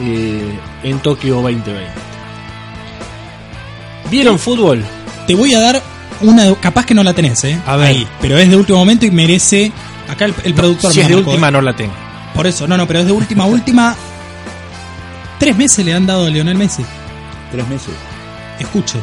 eh, 0.00 0.58
en 0.82 0.98
Tokio 1.00 1.36
2020. 1.36 1.84
¿Vieron 4.10 4.38
fútbol? 4.38 4.84
Te 5.26 5.34
voy 5.34 5.54
a 5.54 5.60
dar 5.60 5.82
una, 6.22 6.54
capaz 6.56 6.84
que 6.86 6.94
no 6.94 7.02
la 7.02 7.14
tenés, 7.14 7.42
¿eh? 7.44 7.60
A 7.66 7.76
ver. 7.76 7.88
Ahí, 7.88 8.06
pero 8.20 8.36
es 8.38 8.48
de 8.50 8.56
último 8.56 8.78
momento 8.78 9.06
y 9.06 9.10
merece. 9.10 9.72
Acá 10.08 10.24
el, 10.24 10.34
el 10.44 10.54
productor 10.54 10.92
Si 10.92 11.00
es 11.00 11.08
de 11.08 11.14
marcó, 11.14 11.30
última, 11.30 11.48
¿eh? 11.48 11.52
no 11.52 11.62
la 11.62 11.74
tengo. 11.74 11.92
Por 12.34 12.46
eso, 12.46 12.66
no, 12.66 12.76
no, 12.76 12.86
pero 12.86 13.00
es 13.00 13.06
de 13.06 13.12
última, 13.12 13.46
última. 13.46 13.94
Tres 15.38 15.56
meses 15.56 15.84
le 15.84 15.94
han 15.94 16.06
dado 16.06 16.26
a 16.26 16.30
Lionel 16.30 16.56
Messi. 16.56 16.84
Tres 17.52 17.66
meses. 17.68 17.94
Escuche. 18.58 18.98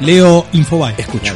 Leo 0.00 0.46
Infobae. 0.52 0.94
Escucho. 0.96 1.34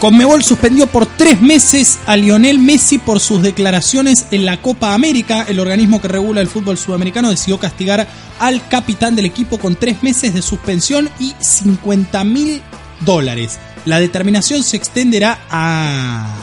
Conmebol 0.00 0.44
suspendió 0.44 0.86
por 0.86 1.06
tres 1.06 1.40
meses 1.40 1.98
a 2.04 2.16
Lionel 2.16 2.58
Messi 2.58 2.98
por 2.98 3.18
sus 3.18 3.42
declaraciones 3.42 4.26
en 4.30 4.44
la 4.44 4.60
Copa 4.60 4.92
América. 4.92 5.46
El 5.48 5.58
organismo 5.58 6.02
que 6.02 6.08
regula 6.08 6.42
el 6.42 6.48
fútbol 6.48 6.76
sudamericano 6.76 7.30
decidió 7.30 7.58
castigar 7.58 8.06
al 8.38 8.68
capitán 8.68 9.16
del 9.16 9.24
equipo 9.24 9.58
con 9.58 9.74
tres 9.74 10.02
meses 10.02 10.34
de 10.34 10.42
suspensión 10.42 11.08
y 11.18 11.34
50 11.40 12.24
mil 12.24 12.60
dólares. 13.00 13.58
La 13.86 13.98
determinación 13.98 14.62
se 14.62 14.76
extenderá 14.76 15.38
a... 15.50 16.42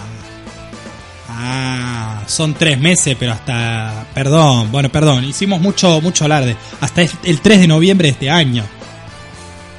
Son 2.25 2.55
tres 2.55 2.79
meses, 2.79 3.15
pero 3.19 3.33
hasta... 3.33 4.07
Perdón, 4.15 4.71
bueno, 4.71 4.89
perdón, 4.89 5.25
hicimos 5.25 5.61
mucho, 5.61 6.01
mucho 6.01 6.25
alarde. 6.25 6.55
Hasta 6.81 7.03
el 7.03 7.41
3 7.41 7.59
de 7.59 7.67
noviembre 7.67 8.07
de 8.07 8.11
este 8.13 8.29
año 8.31 8.63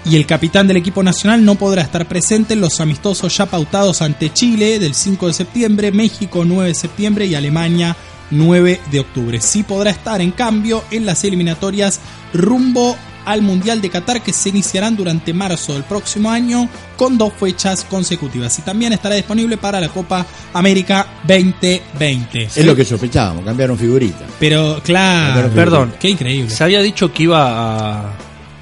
y 0.04 0.16
el 0.16 0.26
capitán 0.26 0.66
del 0.66 0.76
equipo 0.76 1.02
nacional 1.02 1.44
no 1.44 1.54
podrá 1.54 1.82
estar 1.82 2.06
presente 2.06 2.54
en 2.54 2.60
los 2.60 2.80
amistosos 2.80 3.36
ya 3.36 3.46
pautados 3.46 4.02
ante 4.02 4.32
Chile 4.32 4.78
del 4.78 4.94
5 4.94 5.28
de 5.28 5.32
septiembre, 5.32 5.92
México 5.92 6.44
9 6.44 6.68
de 6.68 6.74
septiembre 6.74 7.26
y 7.26 7.34
Alemania 7.34 7.96
9 8.30 8.80
de 8.90 9.00
octubre. 9.00 9.40
Sí 9.40 9.62
podrá 9.62 9.90
estar, 9.90 10.20
en 10.20 10.32
cambio, 10.32 10.84
en 10.90 11.06
las 11.06 11.24
eliminatorias 11.24 12.00
rumbo 12.32 12.96
al 13.24 13.40
Mundial 13.40 13.80
de 13.80 13.88
Qatar 13.88 14.22
que 14.22 14.32
se 14.32 14.50
iniciarán 14.50 14.96
durante 14.96 15.32
marzo 15.32 15.72
del 15.72 15.84
próximo 15.84 16.30
año 16.30 16.68
con 16.96 17.16
dos 17.16 17.32
fechas 17.32 17.84
consecutivas. 17.88 18.58
Y 18.58 18.62
también 18.62 18.92
estará 18.92 19.14
disponible 19.14 19.56
para 19.56 19.80
la 19.80 19.88
Copa 19.88 20.26
América 20.52 21.06
2020. 21.26 22.42
Es 22.42 22.64
lo 22.66 22.76
que 22.76 22.84
sospechábamos, 22.84 23.44
cambiaron 23.44 23.78
figuritas. 23.78 24.28
Pero, 24.38 24.80
claro, 24.84 25.48
Perdón. 25.54 25.94
qué 25.98 26.10
increíble. 26.10 26.50
Se 26.50 26.64
había 26.64 26.82
dicho 26.82 27.12
que 27.12 27.22
iba 27.22 28.02
a, 28.02 28.12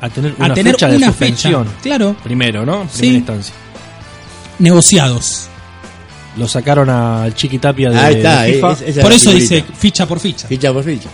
a 0.03 0.11
tener 0.11 0.35
una 0.37 0.47
A 0.47 0.55
tener 0.55 0.75
fecha 0.75 0.89
de 0.89 0.97
una 0.99 1.07
suspensión. 1.07 1.65
fecha, 1.67 1.79
claro, 1.83 2.17
Primero, 2.23 2.67
¿no? 2.67 2.83
En 2.83 2.91
Sí. 2.91 2.99
Primera 2.99 3.19
instancia. 3.19 3.55
negociados. 4.59 5.49
Lo 6.37 6.49
sacaron 6.49 6.89
al 6.89 7.35
Chiquitapia 7.35 7.91
de, 7.91 7.99
Ahí 7.99 8.15
está, 8.17 8.43
de 8.43 8.53
FIFA. 8.55 8.73
es- 8.73 8.99
Por 8.99 9.11
la 9.11 9.17
eso 9.17 9.31
figurita. 9.31 9.55
dice 9.55 9.65
ficha 9.79 10.07
por 10.07 10.19
ficha. 10.21 10.49
Ficha 10.49 10.73
por 10.73 10.85
ficha. 10.85 11.09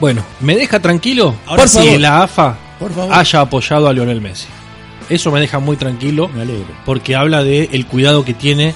Bueno, 0.00 0.24
¿me 0.40 0.56
deja 0.56 0.80
tranquilo? 0.80 1.34
Ahora 1.46 1.62
por 1.62 1.68
sí. 1.68 1.76
favor. 1.78 1.92
que 1.92 1.98
la 2.00 2.22
AFA 2.24 2.56
Por 2.80 2.92
favor. 2.92 3.14
haya 3.14 3.40
apoyado 3.40 3.88
a 3.88 3.92
Lionel 3.92 4.20
Messi. 4.20 4.46
Eso 5.08 5.30
me 5.30 5.40
deja 5.40 5.58
muy 5.60 5.76
tranquilo 5.76 6.28
Me 6.28 6.42
alegro. 6.42 6.66
porque 6.84 7.14
habla 7.14 7.44
de 7.44 7.68
el 7.72 7.86
cuidado 7.86 8.24
que 8.24 8.34
tiene 8.34 8.74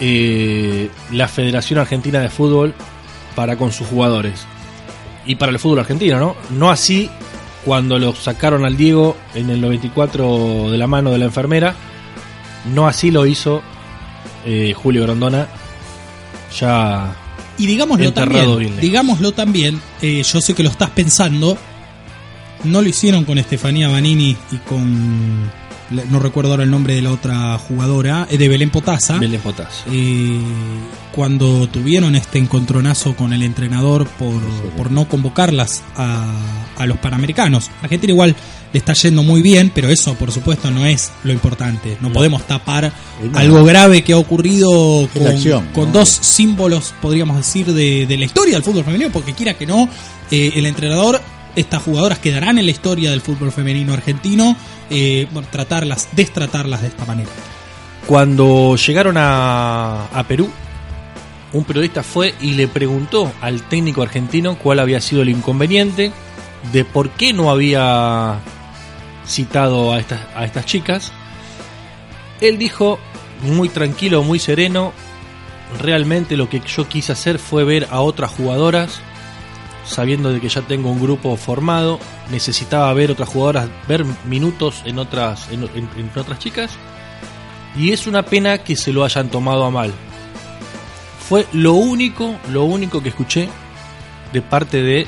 eh, 0.00 0.90
la 1.12 1.28
Federación 1.28 1.78
Argentina 1.78 2.18
de 2.20 2.28
Fútbol 2.30 2.74
para 3.36 3.56
con 3.56 3.70
sus 3.70 3.86
jugadores 3.86 4.40
y 5.26 5.34
para 5.36 5.52
el 5.52 5.58
fútbol 5.58 5.80
argentino, 5.80 6.18
¿no? 6.18 6.36
No 6.50 6.70
así 6.70 7.10
cuando 7.64 7.98
lo 7.98 8.14
sacaron 8.14 8.64
al 8.64 8.76
Diego 8.76 9.16
en 9.34 9.50
el 9.50 9.60
94 9.60 10.70
de 10.70 10.78
la 10.78 10.86
mano 10.86 11.10
de 11.10 11.18
la 11.18 11.26
enfermera 11.26 11.74
No 12.72 12.86
así 12.86 13.10
lo 13.10 13.26
hizo 13.26 13.62
eh, 14.44 14.72
Julio 14.74 15.02
Grondona, 15.02 15.48
ya 16.58 17.14
Y 17.58 17.66
digámoslo 17.66 18.12
también, 18.12 18.80
digámoslo 18.80 19.32
también, 19.32 19.80
eh, 20.00 20.22
yo 20.22 20.40
sé 20.40 20.54
que 20.54 20.62
lo 20.62 20.70
estás 20.70 20.90
pensando, 20.90 21.58
no 22.64 22.80
lo 22.80 22.88
hicieron 22.88 23.24
con 23.24 23.36
Estefanía 23.36 23.88
Banini 23.88 24.36
y 24.50 24.56
con, 24.58 25.50
no 25.90 26.20
recuerdo 26.20 26.52
ahora 26.52 26.64
el 26.64 26.70
nombre 26.70 26.94
de 26.94 27.02
la 27.02 27.10
otra 27.10 27.58
jugadora, 27.58 28.26
de 28.26 28.48
Belén 28.48 28.70
Potasa. 28.70 29.18
Belén 29.18 29.40
Potasa. 29.40 29.84
Eh, 29.90 30.40
cuando 31.14 31.68
tuvieron 31.68 32.14
este 32.14 32.38
encontronazo 32.38 33.16
con 33.16 33.32
el 33.32 33.42
entrenador 33.42 34.06
por, 34.06 34.40
por 34.76 34.90
no 34.90 35.08
convocarlas 35.08 35.82
a, 35.96 36.32
a 36.76 36.86
los 36.86 36.98
Panamericanos. 36.98 37.70
Argentina 37.82 38.12
igual 38.12 38.36
le 38.72 38.78
está 38.78 38.92
yendo 38.92 39.22
muy 39.22 39.42
bien, 39.42 39.70
pero 39.74 39.88
eso 39.88 40.14
por 40.14 40.30
supuesto 40.32 40.70
no 40.70 40.86
es 40.86 41.10
lo 41.24 41.32
importante. 41.32 41.96
No, 42.00 42.12
podemos 42.12 42.46
tapar 42.46 42.92
no. 43.22 43.38
algo 43.38 43.64
grave 43.64 44.02
que 44.02 44.12
ha 44.12 44.18
ocurrido 44.18 45.08
con, 45.12 45.26
acción, 45.26 45.66
con 45.74 45.86
¿no? 45.86 45.92
dos 45.98 46.08
símbolos, 46.08 46.94
podríamos 47.02 47.36
decir, 47.36 47.66
de, 47.72 48.06
de 48.06 48.16
la 48.16 48.24
historia 48.24 48.54
del 48.54 48.62
fútbol 48.62 48.84
femenino, 48.84 49.10
porque 49.12 49.34
quiera 49.34 49.54
que 49.54 49.66
no, 49.66 49.88
eh, 50.30 50.52
el 50.54 50.66
entrenador, 50.66 51.20
estas 51.56 51.82
jugadoras 51.82 52.18
quedarán 52.18 52.58
en 52.58 52.64
la 52.64 52.70
historia 52.70 53.10
del 53.10 53.20
fútbol 53.20 53.52
femenino 53.52 53.92
argentino, 53.92 54.56
eh, 54.88 55.26
tratarlas, 55.50 56.08
destratarlas 56.12 56.82
de 56.82 56.88
esta 56.88 57.04
manera. 57.04 57.30
Cuando 58.06 58.76
llegaron 58.76 59.16
a, 59.16 60.06
a 60.06 60.24
Perú, 60.24 60.50
un 61.52 61.64
periodista 61.64 62.02
fue 62.02 62.34
y 62.40 62.52
le 62.52 62.68
preguntó 62.68 63.32
al 63.40 63.62
técnico 63.62 64.02
argentino 64.02 64.56
cuál 64.56 64.78
había 64.78 65.00
sido 65.00 65.22
el 65.22 65.28
inconveniente, 65.28 66.12
de 66.72 66.84
por 66.84 67.10
qué 67.10 67.32
no 67.32 67.50
había 67.50 68.38
citado 69.26 69.92
a 69.92 69.98
estas, 69.98 70.20
a 70.34 70.44
estas 70.44 70.66
chicas. 70.66 71.12
Él 72.40 72.58
dijo, 72.58 72.98
muy 73.42 73.68
tranquilo, 73.68 74.22
muy 74.22 74.38
sereno, 74.38 74.92
realmente 75.80 76.36
lo 76.36 76.48
que 76.48 76.60
yo 76.60 76.88
quise 76.88 77.12
hacer 77.12 77.38
fue 77.38 77.64
ver 77.64 77.88
a 77.90 78.00
otras 78.00 78.30
jugadoras, 78.30 79.00
sabiendo 79.90 80.32
de 80.32 80.40
que 80.40 80.48
ya 80.48 80.62
tengo 80.62 80.90
un 80.90 81.00
grupo 81.00 81.36
formado, 81.36 81.98
necesitaba 82.30 82.92
ver 82.94 83.10
otras 83.10 83.28
jugadoras, 83.28 83.68
ver 83.88 84.04
minutos 84.26 84.82
en 84.84 84.98
otras, 84.98 85.48
en- 85.50 85.64
en- 85.74 85.88
en 85.96 86.10
otras 86.16 86.38
chicas, 86.38 86.70
y 87.76 87.90
es 87.92 88.06
una 88.06 88.22
pena 88.22 88.58
que 88.58 88.76
se 88.76 88.92
lo 88.92 89.04
hayan 89.04 89.28
tomado 89.28 89.64
a 89.64 89.70
mal. 89.70 89.92
Fue 91.28 91.46
lo 91.52 91.74
único, 91.74 92.34
lo 92.52 92.64
único 92.64 93.02
que 93.02 93.10
escuché 93.10 93.48
de 94.32 94.42
parte 94.42 94.82
de 94.82 95.06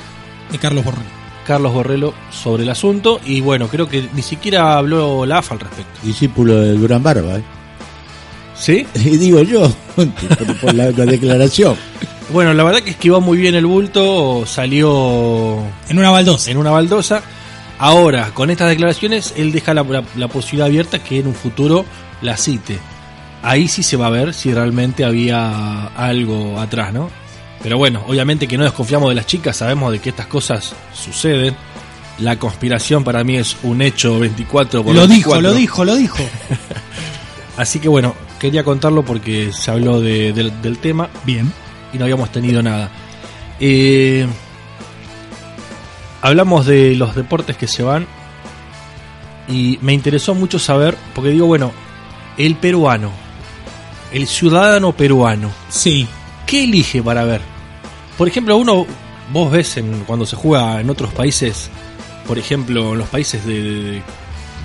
De 0.51 0.57
Carlos 0.59 0.83
Borrell. 0.85 1.03
Carlos 1.47 1.73
Borrello 1.73 2.13
sobre 2.31 2.63
el 2.63 2.69
asunto 2.69 3.19
y 3.25 3.41
bueno, 3.41 3.67
creo 3.67 3.87
que 3.89 4.07
ni 4.13 4.21
siquiera 4.21 4.77
habló 4.77 5.25
la 5.25 5.39
AFA 5.39 5.55
al 5.55 5.59
respecto. 5.61 5.99
Discípulo 6.03 6.55
de 6.61 6.73
Durán 6.73 7.01
Barba, 7.03 7.37
¿eh? 7.37 7.43
¿Sí? 8.55 8.85
Y 8.95 9.17
digo 9.17 9.41
yo, 9.41 9.69
por, 9.95 10.07
por 10.61 10.73
la, 10.73 10.91
la 10.91 11.05
declaración. 11.05 11.75
Bueno, 12.31 12.53
la 12.53 12.63
verdad 12.63 12.81
que 12.81 12.91
esquivó 12.91 13.21
muy 13.21 13.37
bien 13.37 13.53
el 13.55 13.65
bulto, 13.65 14.45
salió 14.47 15.59
En 15.89 15.99
una 15.99 16.09
baldosa. 16.09 16.49
en 16.51 16.57
una 16.57 16.71
baldosa. 16.71 17.21
Ahora, 17.77 18.31
con 18.33 18.49
estas 18.49 18.69
declaraciones, 18.69 19.33
él 19.37 19.51
deja 19.51 19.73
la, 19.73 19.83
la- 19.83 20.03
la 20.15 20.27
posibilidad 20.27 20.67
abierta 20.67 20.99
que 21.03 21.19
en 21.19 21.27
un 21.27 21.35
futuro 21.35 21.85
la 22.21 22.37
cite. 22.37 22.79
Ahí 23.43 23.67
sí 23.67 23.83
se 23.83 23.97
va 23.97 24.07
a 24.07 24.09
ver 24.09 24.33
si 24.33 24.53
realmente 24.53 25.03
había 25.03 25.87
algo 25.87 26.59
atrás, 26.59 26.93
¿no? 26.93 27.09
Pero 27.61 27.77
bueno, 27.77 28.03
obviamente 28.07 28.47
que 28.47 28.57
no 28.57 28.63
desconfiamos 28.63 29.09
de 29.09 29.15
las 29.15 29.27
chicas, 29.27 29.57
sabemos 29.57 29.91
de 29.91 29.99
que 29.99 30.09
estas 30.09 30.27
cosas 30.27 30.73
suceden. 30.93 31.55
La 32.19 32.37
conspiración 32.37 33.03
para 33.03 33.23
mí 33.23 33.37
es 33.37 33.57
un 33.63 33.81
hecho 33.81 34.19
24 34.19 34.83
por 34.83 34.93
Lo 34.95 35.07
dijo, 35.07 35.31
24. 35.31 35.41
lo 35.41 35.53
dijo, 35.53 35.85
lo 35.85 35.95
dijo. 35.95 36.17
Así 37.57 37.79
que 37.79 37.87
bueno, 37.89 38.15
quería 38.39 38.63
contarlo 38.63 39.03
porque 39.03 39.51
se 39.51 39.71
habló 39.71 39.99
de- 39.99 40.31
del- 40.33 40.61
del 40.61 40.77
tema 40.77 41.09
Bien. 41.25 41.51
Y 41.93 41.97
no 41.97 42.03
habíamos 42.05 42.31
tenido 42.31 42.61
nada. 42.63 42.89
Eh, 43.59 44.27
hablamos 46.21 46.65
de 46.65 46.95
los 46.95 47.15
deportes 47.15 47.57
que 47.57 47.67
se 47.67 47.83
van 47.83 48.07
y 49.47 49.77
me 49.81 49.93
interesó 49.93 50.33
mucho 50.35 50.59
saber, 50.59 50.97
porque 51.13 51.29
digo, 51.31 51.45
bueno, 51.45 51.71
el 52.37 52.55
peruano, 52.55 53.11
el 54.11 54.27
ciudadano 54.27 54.93
peruano, 54.93 55.51
Sí. 55.69 56.07
¿qué 56.45 56.63
elige 56.63 57.01
para 57.03 57.23
ver? 57.25 57.41
Por 58.17 58.27
ejemplo, 58.27 58.55
uno, 58.57 58.85
vos 59.31 59.51
ves 59.51 59.77
en, 59.77 60.03
cuando 60.05 60.25
se 60.25 60.35
juega 60.35 60.79
en 60.79 60.89
otros 60.89 61.13
países, 61.13 61.69
por 62.27 62.37
ejemplo, 62.39 62.93
en 62.93 62.99
los 62.99 63.09
países 63.09 63.45
de, 63.45 64.01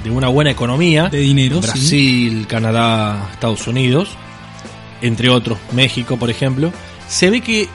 de 0.05 0.11
una 0.11 0.29
buena 0.29 0.51
economía, 0.51 1.09
De 1.09 1.19
dinero, 1.19 1.57
sí. 1.61 1.67
Brasil, 1.67 2.47
Canadá, 2.49 3.29
Estados 3.33 3.67
Unidos, 3.67 4.11
entre 5.03 5.29
otros, 5.29 5.59
México, 5.73 6.17
por 6.17 6.31
ejemplo, 6.31 6.73
se 7.09 7.31
ve 7.31 7.41
que 7.41 7.69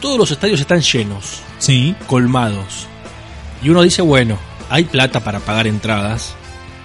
todos 0.00 0.18
los 0.18 0.30
estadios 0.30 0.60
están 0.60 0.80
llenos, 0.80 1.40
Sí. 1.58 1.94
colmados. 2.06 2.86
Y 3.62 3.70
uno 3.70 3.82
dice, 3.82 4.02
bueno, 4.02 4.38
hay 4.70 4.84
plata 4.84 5.20
para 5.20 5.40
pagar 5.40 5.66
entradas 5.66 6.34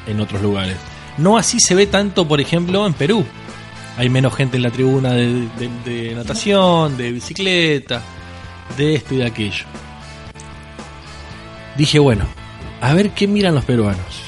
en 0.07 0.19
otros 0.19 0.41
lugares. 0.41 0.77
No 1.17 1.37
así 1.37 1.59
se 1.59 1.75
ve 1.75 1.85
tanto, 1.85 2.27
por 2.27 2.41
ejemplo, 2.41 2.85
en 2.87 2.93
Perú. 2.93 3.25
Hay 3.97 4.09
menos 4.09 4.33
gente 4.35 4.57
en 4.57 4.63
la 4.63 4.71
tribuna 4.71 5.11
de, 5.11 5.47
de- 5.59 5.69
de 5.85 6.15
natación, 6.15 6.97
de 6.97 7.11
bicicleta, 7.11 8.01
de 8.75 8.95
esto 8.95 9.13
y 9.13 9.17
de 9.17 9.25
aquello. 9.27 9.65
Dije, 11.77 11.99
bueno, 11.99 12.25
a 12.81 12.93
ver 12.93 13.11
qué 13.11 13.27
miran 13.27 13.53
los 13.55 13.65
peruanos. 13.65 14.21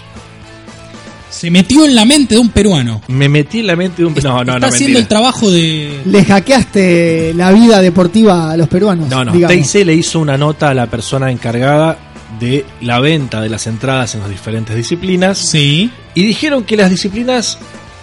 Se 1.36 1.51
metió 1.51 1.84
en 1.86 1.94
la 1.96 2.06
mente 2.06 2.36
de 2.36 2.39
un 2.42 2.50
peruano. 2.50 3.01
Me 3.10 3.27
metí 3.27 3.60
en 3.60 3.68
la 3.68 3.75
mente 3.75 4.01
de 4.01 4.06
un... 4.06 4.13
No, 4.15 4.44
no, 4.44 4.54
Está 4.54 4.60
no, 4.60 4.68
haciendo 4.68 5.00
mentira. 5.00 5.00
el 5.00 5.08
trabajo 5.08 5.51
de. 5.51 6.01
Le 6.06 6.24
hackeaste 6.24 7.34
la 7.36 7.51
vida 7.51 7.82
deportiva 7.82 8.51
a 8.51 8.58
los 8.58 8.68
peruanos. 8.70 9.10
No, 9.10 9.25
no, 9.25 9.34
digamos. 9.34 9.72
TIC 9.72 9.86
le 9.86 9.94
hizo 9.96 10.20
una 10.20 10.38
nota 10.38 10.70
a 10.70 10.74
la 10.74 10.88
persona 10.88 11.30
encargada 11.32 11.98
de 12.39 12.65
la 12.82 13.00
venta 13.00 13.42
de 13.42 13.50
las 13.50 13.68
entradas 13.68 14.15
en 14.15 14.22
las 14.22 14.30
diferentes 14.30 14.75
disciplinas 14.75 15.38
Sí. 15.38 15.89
y 16.13 16.24
dijeron 16.24 16.63
que 16.63 16.77
las 16.77 16.89
disciplinas 16.89 17.58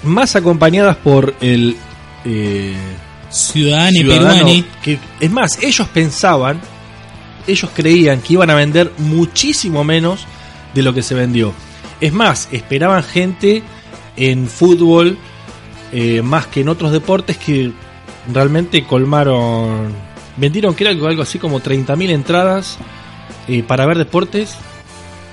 más 0.05 0.37
acompañadas 0.37 0.97
por 0.97 1.35
el 1.41 1.77
eh, 2.25 2.75
Ciudadano 3.31 3.91
ciudadano, 3.93 4.29
peruani. 4.29 4.65
que 4.83 4.99
es 5.21 5.31
más, 5.31 5.59
ellos 5.63 5.89
pensaban, 5.89 6.61
ellos 7.47 7.71
creían 7.75 8.21
que 8.21 8.35
iban 8.35 8.51
a 8.51 8.55
vender 8.55 8.93
muchísimo 8.99 9.85
menos 9.85 10.27
de 10.75 10.83
lo 10.83 10.93
que 10.93 11.03
se 11.03 11.15
vendió. 11.15 11.55
Es 12.03 12.13
más, 12.13 12.49
esperaban 12.51 13.05
gente 13.05 13.63
en 14.17 14.49
fútbol 14.49 15.17
eh, 15.93 16.21
más 16.21 16.49
que 16.49 16.63
en 16.63 16.69
otros 16.69 16.91
deportes 16.91 17.39
que 17.39 17.73
realmente 18.33 18.85
colmaron, 18.85 19.93
vendieron 20.37 20.75
creo 20.75 20.99
que 20.99 21.07
algo 21.07 21.23
así 21.23 21.39
como 21.39 21.61
30.000 21.61 22.11
entradas 22.11 22.79
eh, 23.47 23.63
para 23.63 23.87
ver 23.87 23.99
deportes 23.99 24.57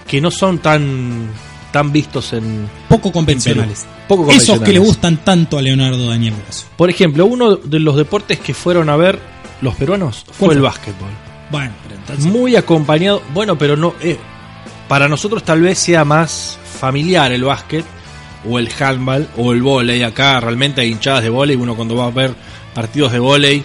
que 0.08 0.22
no 0.22 0.30
son 0.30 0.60
tan 0.60 1.30
tan 1.72 1.92
vistos 1.92 2.34
en 2.34 2.70
Poco 2.88 3.12
convencionales. 3.12 3.88
Poco 4.08 4.30
Esos 4.30 4.60
que 4.60 4.74
le 4.74 4.80
gustan 4.80 5.18
tanto 5.18 5.58
a 5.58 5.64
Leonardo 5.64 6.08
Daniel 6.08 6.36
Brazo. 6.36 6.68
Por 6.78 6.92
ejemplo, 6.92 7.26
uno 7.26 7.56
de 7.56 7.80
los 7.80 7.96
deportes 7.96 8.40
que 8.40 8.54
fueron 8.54 8.90
a 8.90 8.96
ver 8.96 9.20
los 9.62 9.76
peruanos 9.76 10.24
fue 10.32 10.48
¿Cuál 10.48 10.58
el 10.58 10.64
básquetbol. 10.64 11.10
Bueno, 11.50 11.74
pero 11.84 11.96
entonces. 12.00 12.26
Muy 12.26 12.56
acompañado, 12.56 13.24
bueno, 13.34 13.58
pero 13.58 13.76
no. 13.76 13.96
eh, 14.02 14.20
para 14.90 15.08
nosotros 15.08 15.44
tal 15.44 15.62
vez 15.62 15.80
sea 15.80 16.04
más 16.04 16.60
familiar 16.80 17.32
el 17.32 17.46
básquet, 17.46 17.86
o 18.50 18.60
el 18.60 18.70
handball, 18.80 19.28
o 19.38 19.54
el 19.54 19.62
volei. 19.62 20.04
Acá 20.04 20.40
realmente 20.40 20.82
hay 20.82 20.92
hinchadas 20.92 21.24
de 21.24 21.30
volei. 21.30 21.56
Uno 21.56 21.76
cuando 21.76 21.96
va 21.96 22.08
a 22.08 22.12
ver 22.12 22.34
partidos 22.74 23.12
de 23.12 23.20
volei 23.20 23.64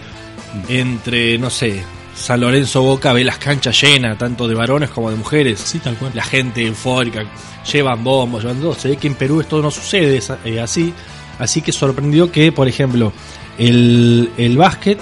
entre, 0.69 1.39
no 1.39 1.51
sé, 1.51 1.83
San 2.15 2.41
Lorenzo 2.41 2.83
Boca 2.83 3.13
ve 3.13 3.25
las 3.25 3.39
canchas 3.39 3.81
llenas, 3.81 4.19
tanto 4.19 4.47
de 4.47 4.55
varones 4.55 4.91
como 4.91 5.11
de 5.11 5.17
mujeres. 5.17 5.61
Sí, 5.61 5.79
tal 5.79 5.97
cual. 5.97 6.13
La 6.15 6.25
gente 6.25 6.67
eufórica, 6.67 7.25
llevan 7.73 8.05
bombos, 8.05 8.43
llevan 8.43 8.61
todo. 8.61 8.75
Se 8.75 8.89
ve 8.89 8.97
que 8.97 9.09
en 9.09 9.15
Perú 9.15 9.41
esto 9.41 9.61
no 9.61 9.71
sucede 9.71 10.21
eh, 10.45 10.61
así. 10.61 10.93
Así 11.39 11.63
que 11.63 11.73
sorprendió 11.73 12.31
que, 12.31 12.53
por 12.53 12.69
ejemplo, 12.69 13.13
el, 13.59 14.31
el 14.37 14.57
básquet 14.57 15.01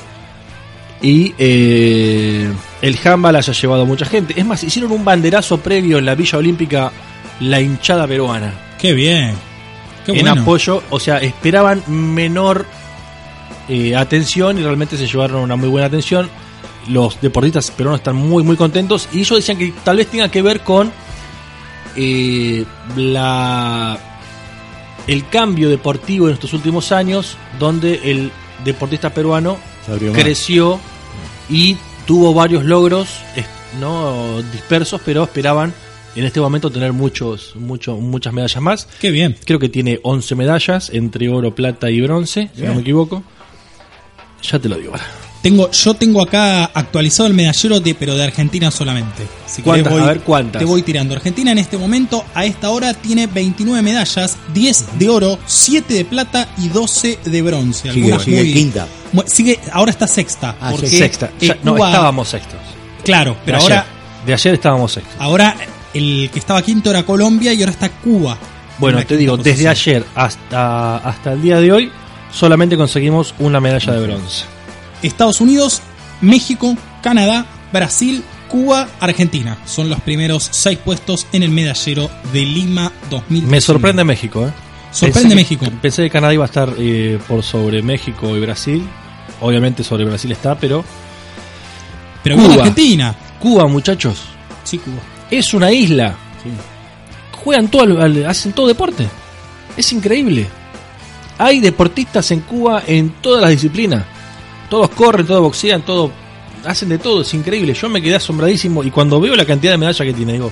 y 1.03 1.35
eh, 1.37 2.51
el 2.81 2.99
handball 3.05 3.37
haya 3.37 3.53
llevado 3.53 3.83
a 3.83 3.85
mucha 3.85 4.07
gente. 4.07 4.39
Es 4.39 4.47
más, 4.47 4.63
hicieron 4.63 4.93
un 4.93 5.05
banderazo 5.05 5.59
previo 5.59 5.99
en 5.99 6.07
la 6.07 6.15
Villa 6.15 6.39
Olímpica, 6.39 6.93
la 7.41 7.61
hinchada 7.61 8.07
peruana, 8.07 8.53
Qué 8.79 8.95
bien. 8.95 9.37
Qué 10.05 10.13
en 10.13 10.25
bueno. 10.25 10.43
apoyo. 10.43 10.83
O 10.91 10.99
sea, 10.99 11.19
esperaban 11.19 11.85
menor 11.87 12.67
eh, 13.69 13.95
atención 13.95 14.59
y 14.59 14.63
realmente 14.63 14.97
se 14.97 15.07
llevaron 15.07 15.41
una 15.41 15.55
muy 15.55 15.69
buena 15.69 15.87
atención. 15.87 16.29
Los 16.89 17.21
deportistas 17.21 17.71
peruanos 17.71 18.01
están 18.01 18.17
muy, 18.17 18.43
muy 18.43 18.57
contentos. 18.57 19.09
Y 19.13 19.21
ellos 19.21 19.39
decían 19.39 19.57
que 19.57 19.73
tal 19.85 19.99
vez 19.99 20.09
tenga 20.09 20.29
que 20.29 20.43
ver 20.43 20.61
con 20.61 20.91
eh, 21.95 22.65
la 22.97 23.99
el 25.07 25.29
cambio 25.29 25.69
deportivo 25.69 26.29
en 26.29 26.35
estos 26.35 26.53
últimos 26.53 26.91
años, 26.91 27.37
donde 27.59 28.01
el 28.11 28.33
deportista 28.65 29.11
peruano 29.11 29.59
creció 30.13 30.81
y 31.49 31.77
tuvo 32.07 32.35
varios 32.35 32.65
logros 32.65 33.09
no 33.81 34.43
dispersos, 34.53 35.01
pero 35.05 35.25
esperaban 35.25 35.73
en 36.15 36.25
este 36.25 36.41
momento 36.41 36.71
tener 36.71 36.93
muchos, 36.93 37.57
mucho, 37.57 37.97
muchas 37.97 38.33
medallas 38.33 38.63
más. 38.63 38.89
Qué 39.01 39.11
bien. 39.11 39.37
Creo 39.45 39.59
que 39.59 39.69
tiene 39.69 40.01
11 40.03 40.35
medallas 40.35 40.91
entre 40.91 41.29
oro, 41.29 41.55
plata 41.55 41.91
y 41.91 42.01
bronce, 42.01 42.51
si 42.55 42.63
no 42.63 42.75
me 42.75 42.83
equivoco. 42.83 43.23
Ya 44.43 44.59
te 44.59 44.69
lo 44.69 44.77
digo 44.77 44.93
ahora. 44.93 45.32
Tengo, 45.43 45.69
yo 45.73 45.95
tengo 45.95 46.23
acá 46.23 46.67
actualizado 46.67 47.27
el 47.27 47.35
medallero 47.35 47.81
de, 47.81 47.97
pero 47.97 48.15
de 48.15 48.23
Argentina 48.23 48.71
solamente. 48.71 49.27
Si 49.47 49.61
querés 49.63 49.83
¿Cuántas? 49.83 50.03
A 50.03 50.07
ver, 50.07 50.21
¿cuántas? 50.21 50.61
Te 50.61 50.65
voy 50.65 50.83
tirando. 50.83 51.15
Argentina 51.15 51.51
en 51.51 51.59
este 51.59 51.77
momento, 51.77 52.25
a 52.33 52.45
esta 52.45 52.71
hora, 52.71 52.95
tiene 52.95 53.27
29 53.27 53.83
medallas, 53.83 54.37
10 54.55 54.99
de 55.01 55.09
oro, 55.09 55.39
7 55.45 55.95
de 55.95 56.05
plata 56.05 56.49
y 56.59 56.69
12 56.69 57.19
de 57.25 57.43
bronce. 57.43 57.93
Sigue, 57.93 58.17
muy- 58.27 58.53
quinta. 58.53 58.87
sigue, 59.27 59.59
ahora 59.73 59.91
está 59.91 60.07
sexta. 60.07 60.55
Ah, 60.61 60.69
porque 60.71 60.89
Sexta. 60.89 61.31
eh, 61.41 61.57
no, 61.65 61.75
Cuba- 61.75 61.89
estábamos 61.91 62.29
sextos. 62.29 62.61
Claro, 63.05 63.37
pero 63.45 63.59
de 63.59 63.63
ahora, 63.65 63.81
ayer. 63.81 64.27
De 64.27 64.35
ayer 64.35 64.55
estábamos 64.55 64.93
sextos. 64.93 65.17
ahora 65.19 65.57
el 65.93 66.31
que 66.33 66.39
estaba 66.39 66.63
quinto 66.63 66.89
era 66.91 67.03
Colombia 67.03 67.53
y 67.53 67.59
ahora 67.61 67.73
está 67.73 67.89
Cuba. 67.91 68.39
Bueno, 68.79 69.05
te 69.05 69.17
digo, 69.17 69.37
desde 69.37 69.67
ayer 69.69 70.05
hasta, 70.15 70.99
hasta 70.99 71.33
el 71.33 71.43
día 71.43 71.59
de 71.61 71.73
hoy, 71.73 71.91
solamente 72.33 72.77
conseguimos 72.77 73.35
una 73.41 73.59
medalla 73.61 73.93
de 73.93 74.01
bronce. 74.07 74.45
Estados 75.03 75.41
Unidos, 75.41 75.81
México, 76.21 76.77
Canadá, 77.03 77.47
Brasil, 77.73 78.23
Cuba, 78.49 78.89
Argentina. 79.01 79.57
Son 79.67 79.89
los 79.89 80.01
primeros 80.01 80.49
seis 80.51 80.79
puestos 80.79 81.27
en 81.33 81.43
el 81.43 81.51
medallero 81.51 82.11
de 82.33 82.43
Lima 82.43 82.93
2000. 83.11 83.45
Me 83.45 83.61
sorprende 83.61 84.05
México, 84.05 84.47
¿eh? 84.47 84.53
Sorprende 84.93 85.21
Pensé 85.21 85.29
que- 85.29 85.35
México. 85.35 85.67
Pensé 85.81 86.03
que 86.05 86.11
Canadá 86.11 86.35
iba 86.35 86.45
a 86.45 86.47
estar 86.47 86.75
eh, 86.79 87.19
por 87.27 87.43
sobre 87.43 87.83
México 87.83 88.37
y 88.37 88.41
Brasil. 88.41 88.87
Obviamente 89.41 89.83
sobre 89.83 90.05
Brasil 90.05 90.31
está, 90.33 90.55
pero. 90.55 90.85
Pero 92.23 92.37
Cuba. 92.37 92.55
Argentina. 92.55 93.15
Cuba, 93.41 93.67
muchachos, 93.67 94.19
Sí, 94.63 94.79
Cuba. 94.79 94.99
es 95.31 95.53
una 95.55 95.73
isla. 95.73 96.15
Juegan 97.43 97.69
todo, 97.69 97.85
hacen 98.29 98.53
todo 98.53 98.69
deporte. 98.69 99.09
Es 99.77 99.93
increíble. 99.93 100.47
Hay 101.39 101.59
deportistas 101.59 102.31
en 102.31 102.41
Cuba 102.41 102.85
en 102.87 103.11
todas 103.21 103.41
las 103.43 103.51
disciplinas. 103.51 104.05
Todos 104.73 104.89
corren, 104.89 105.27
todos 105.27 105.43
boxean, 105.43 105.83
todos 105.83 106.11
hacen 106.65 106.89
de 106.89 106.97
todo. 106.97 107.21
Es 107.21 107.35
increíble. 107.35 107.75
Yo 107.75 107.91
me 107.91 108.01
quedé 108.01 108.15
asombradísimo 108.15 108.83
y 108.83 108.91
cuando 108.91 109.21
veo 109.21 109.37
la 109.37 109.45
cantidad 109.45 109.73
de 109.73 109.77
medallas 109.77 110.01
que 110.07 110.15
tiene, 110.15 110.33
digo, 110.33 110.51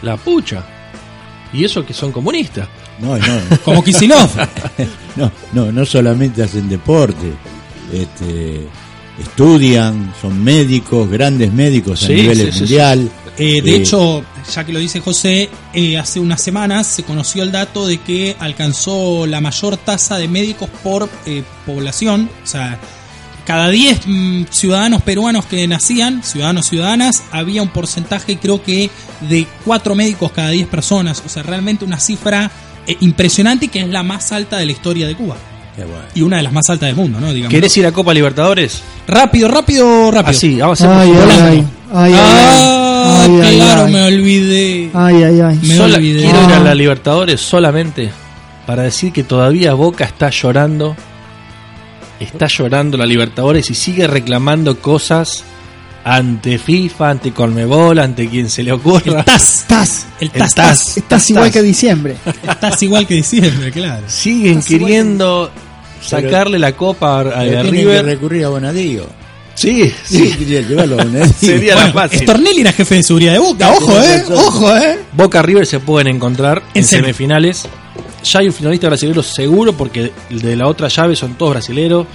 la 0.00 0.16
pucha. 0.16 0.64
Y 1.52 1.62
eso 1.62 1.84
que 1.84 1.92
son 1.92 2.10
comunistas. 2.10 2.66
No, 3.00 3.18
no. 3.18 3.40
Como 3.66 3.84
Kisilov. 3.84 4.30
no, 5.16 5.30
no, 5.52 5.70
no 5.70 5.84
solamente 5.84 6.42
hacen 6.42 6.70
deporte, 6.70 7.34
este, 7.92 8.66
estudian, 9.20 10.14
son 10.22 10.42
médicos, 10.42 11.10
grandes 11.10 11.52
médicos 11.52 12.02
a 12.02 12.06
Sí, 12.06 12.14
nivel 12.14 12.38
sí, 12.38 12.50
sí, 12.50 12.58
mundial. 12.60 13.10
Eh, 13.36 13.60
de 13.60 13.70
Eh, 13.72 13.76
hecho, 13.76 14.24
ya 14.54 14.64
que 14.64 14.72
lo 14.72 14.78
dice 14.78 15.00
José, 15.00 15.50
eh, 15.74 15.98
hace 15.98 16.18
unas 16.18 16.40
semanas 16.40 16.86
se 16.86 17.02
conoció 17.02 17.42
el 17.42 17.52
dato 17.52 17.86
de 17.86 17.98
que 17.98 18.36
alcanzó 18.38 19.26
la 19.26 19.42
mayor 19.42 19.76
tasa 19.76 20.16
de 20.16 20.28
médicos 20.28 20.70
por 20.82 21.10
eh, 21.26 21.42
población. 21.66 22.30
O 22.42 22.46
sea, 22.46 22.78
cada 23.46 23.68
10 23.68 24.06
mm, 24.06 24.42
ciudadanos 24.50 25.02
peruanos 25.02 25.44
que 25.46 25.66
nacían, 25.68 26.22
ciudadanos 26.22 26.66
ciudadanas, 26.66 27.22
había 27.32 27.62
un 27.62 27.68
porcentaje 27.68 28.38
creo 28.38 28.62
que 28.62 28.90
de 29.28 29.46
4 29.64 29.94
médicos 29.94 30.32
cada 30.32 30.50
10 30.50 30.66
personas. 30.68 31.22
O 31.24 31.28
sea, 31.28 31.42
realmente 31.42 31.84
una 31.84 32.00
cifra 32.00 32.50
eh, 32.86 32.96
impresionante 33.00 33.66
y 33.66 33.68
que 33.68 33.80
es 33.80 33.88
la 33.88 34.02
más 34.02 34.32
alta 34.32 34.56
de 34.58 34.66
la 34.66 34.72
historia 34.72 35.06
de 35.06 35.14
Cuba. 35.14 35.36
qué 35.76 35.84
bueno. 35.84 36.02
Y 36.14 36.22
una 36.22 36.38
de 36.38 36.42
las 36.44 36.52
más 36.52 36.68
altas 36.70 36.86
del 36.88 36.96
mundo, 36.96 37.20
¿no? 37.20 37.32
Digamos. 37.32 37.50
¿Querés 37.50 37.76
ir 37.76 37.86
a 37.86 37.92
Copa 37.92 38.14
Libertadores? 38.14 38.82
Rápido, 39.06 39.48
rápido, 39.48 40.10
rápido. 40.10 40.30
Así, 40.30 40.56
vamos 40.58 40.80
a 40.80 40.84
hacer 41.00 41.08
ay, 41.08 41.12
volando. 41.12 41.44
ay. 41.44 41.64
Ay, 41.96 42.12
ay, 42.12 42.18
Ah, 42.18 43.22
ay. 43.26 43.30
Ay, 43.30 43.40
ay, 43.46 43.56
claro, 43.56 43.84
ay. 43.84 43.92
me 43.92 44.02
olvidé. 44.02 44.90
Ay, 44.94 45.22
ay, 45.22 45.40
ay. 45.40 45.58
Me 45.62 45.76
Sola- 45.76 45.96
olvidé. 45.96 46.22
quiero 46.22 46.42
ir 46.44 46.52
a 46.52 46.56
Ah. 46.56 46.60
la 46.60 46.74
Libertadores 46.74 47.40
solamente 47.40 48.10
para 48.66 48.82
decir 48.84 49.12
que 49.12 49.22
todavía 49.24 49.74
Boca 49.74 50.04
está 50.04 50.30
llorando. 50.30 50.96
Está 52.20 52.46
llorando 52.46 52.96
la 52.96 53.06
Libertadores 53.06 53.70
y 53.70 53.74
sigue 53.74 54.06
reclamando 54.06 54.78
cosas 54.80 55.44
ante 56.04 56.58
FIFA, 56.58 57.10
ante 57.10 57.32
Colmebol, 57.32 57.98
ante 57.98 58.28
quien 58.28 58.48
se 58.50 58.62
le 58.62 58.72
ocurra. 58.72 59.20
El 59.20 59.24
TAS. 59.24 59.60
Estás, 59.62 60.06
El 60.20 60.30
El 60.32 60.38
TAS. 60.38 60.54
TAS. 60.54 60.78
TAS. 60.78 60.96
estás 60.98 61.30
igual 61.30 61.50
que 61.52 61.62
diciembre. 61.62 62.16
Estás 62.48 62.82
igual 62.82 63.06
que 63.06 63.14
diciembre, 63.14 63.70
claro. 63.72 64.04
Siguen 64.08 64.58
Estás 64.58 64.66
queriendo 64.68 65.50
sacarle 66.02 66.58
la 66.58 66.72
copa 66.72 67.16
a, 67.16 67.20
a 67.20 67.40
tienen 67.42 67.62
que 67.64 67.70
River. 67.70 68.04
recurrir 68.04 68.44
a 68.44 68.48
Bonadío. 68.50 69.06
Sí, 69.54 69.90
Sí, 70.04 70.26
sí. 70.30 70.36
quería 70.36 70.60
llevarlo 70.62 71.00
a 71.00 71.04
Bonadío. 71.04 71.32
Sería 71.40 71.74
la 71.74 71.80
Bueno, 71.84 71.94
fácil. 72.00 72.20
Stornelli 72.20 72.60
era 72.60 72.72
jefe 72.72 72.96
de 72.96 73.02
seguridad 73.02 73.32
de 73.32 73.38
Boca. 73.38 73.70
Ojo, 73.72 73.98
eh. 74.02 74.24
Ojo, 74.34 74.76
eh. 74.76 74.98
Boca 75.12 75.40
River 75.42 75.64
se 75.66 75.78
pueden 75.80 76.08
encontrar 76.08 76.58
en, 76.74 76.80
En 76.82 76.84
semi. 76.84 77.02
semifinales. 77.02 77.66
Ya 78.24 78.40
hay 78.40 78.46
un 78.48 78.52
finalista 78.52 78.88
brasileño 78.88 79.22
seguro 79.22 79.72
porque 79.76 80.12
el 80.30 80.40
de 80.40 80.56
la 80.56 80.66
otra 80.66 80.88
llave 80.88 81.14
son 81.16 81.34
todos 81.34 81.52
brasileros. 81.52 82.06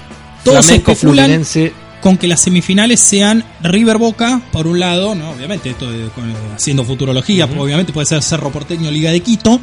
Todos 0.44 0.66
Flamenco, 0.66 0.92
especulan 0.92 1.26
Fluminense. 1.26 1.74
con 2.02 2.18
que 2.18 2.28
las 2.28 2.42
semifinales 2.42 3.00
sean 3.00 3.44
River 3.62 3.98
Boca, 3.98 4.42
por 4.52 4.68
un 4.68 4.80
lado, 4.80 5.16
no, 5.16 5.32
obviamente, 5.32 5.70
esto 5.70 5.92
de- 5.92 6.10
con- 6.10 6.34
haciendo 6.56 6.84
futurología, 6.84 7.46
obviamente 7.46 7.92
puede 7.94 8.06
ser 8.08 8.24
Cerro 8.24 8.50
Porteño, 8.52 8.90
Liga 8.90 9.12
de 9.12 9.20
Quito, 9.20 9.60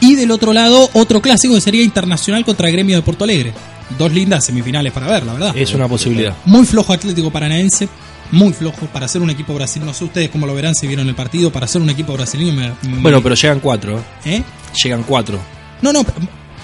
y 0.00 0.14
del 0.14 0.30
otro 0.30 0.52
lado, 0.52 0.88
otro 0.94 1.20
clásico 1.20 1.54
que 1.54 1.60
sería 1.60 1.82
Internacional 1.82 2.44
contra 2.44 2.70
Gremio 2.70 2.96
de 2.96 3.02
Porto 3.02 3.24
Alegre. 3.24 3.52
Dos 3.98 4.12
lindas 4.12 4.44
semifinales 4.46 4.92
para 4.92 5.08
ver, 5.08 5.26
la 5.26 5.32
verdad. 5.34 5.56
Es 5.56 5.74
una 5.74 5.88
posibilidad. 5.88 6.34
Muy 6.44 6.64
flojo 6.64 6.92
Atlético 6.92 7.30
Paranaense, 7.32 7.88
muy 8.30 8.52
flojo 8.52 8.86
para 8.86 9.08
ser 9.08 9.20
un 9.20 9.30
equipo 9.30 9.52
brasileño. 9.52 9.90
No 9.90 9.94
sé 9.94 10.04
ustedes 10.04 10.30
cómo 10.30 10.46
lo 10.46 10.54
verán 10.54 10.74
si 10.76 10.86
vieron 10.86 11.08
el 11.08 11.16
partido. 11.16 11.50
Para 11.50 11.66
ser 11.66 11.82
un 11.82 11.90
equipo 11.90 12.12
brasileño, 12.12 12.52
me- 12.52 12.70
me- 12.88 13.02
Bueno, 13.02 13.20
pero 13.20 13.34
llegan 13.34 13.58
cuatro. 13.58 13.98
¿eh? 14.24 14.36
¿Eh? 14.36 14.42
Llegan 14.84 15.02
cuatro. 15.02 15.40
No, 15.82 15.92
no, 15.92 16.04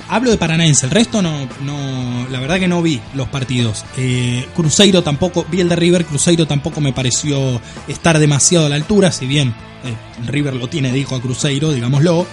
hablo 0.08 0.30
de 0.30 0.36
Paranaense. 0.36 0.86
El 0.86 0.92
resto 0.92 1.22
no, 1.22 1.48
no 1.62 2.26
la 2.30 2.40
verdad 2.40 2.58
que 2.58 2.68
no 2.68 2.82
vi 2.82 3.00
los 3.14 3.28
partidos. 3.28 3.84
Eh, 3.96 4.46
Cruzeiro 4.54 5.02
tampoco, 5.02 5.46
vi 5.50 5.60
el 5.60 5.68
de 5.68 5.76
River. 5.76 6.04
Cruzeiro 6.04 6.46
tampoco 6.46 6.80
me 6.80 6.92
pareció 6.92 7.60
estar 7.88 8.18
demasiado 8.18 8.66
a 8.66 8.68
la 8.68 8.76
altura. 8.76 9.10
Si 9.12 9.26
bien 9.26 9.54
eh, 9.84 10.26
River 10.26 10.54
lo 10.54 10.68
tiene 10.68 10.92
de 10.92 10.98
hijo 10.98 11.14
a 11.16 11.20
Cruzeiro, 11.20 11.72
digámoslo. 11.72 12.26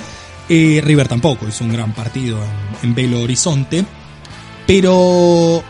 eh, 0.49 0.81
River 0.83 1.07
tampoco 1.07 1.47
hizo 1.47 1.63
un 1.63 1.71
gran 1.71 1.93
partido 1.93 2.37
en, 2.83 2.89
en 2.89 2.95
Belo 2.95 3.21
Horizonte. 3.21 3.85
Pero 4.67 5.63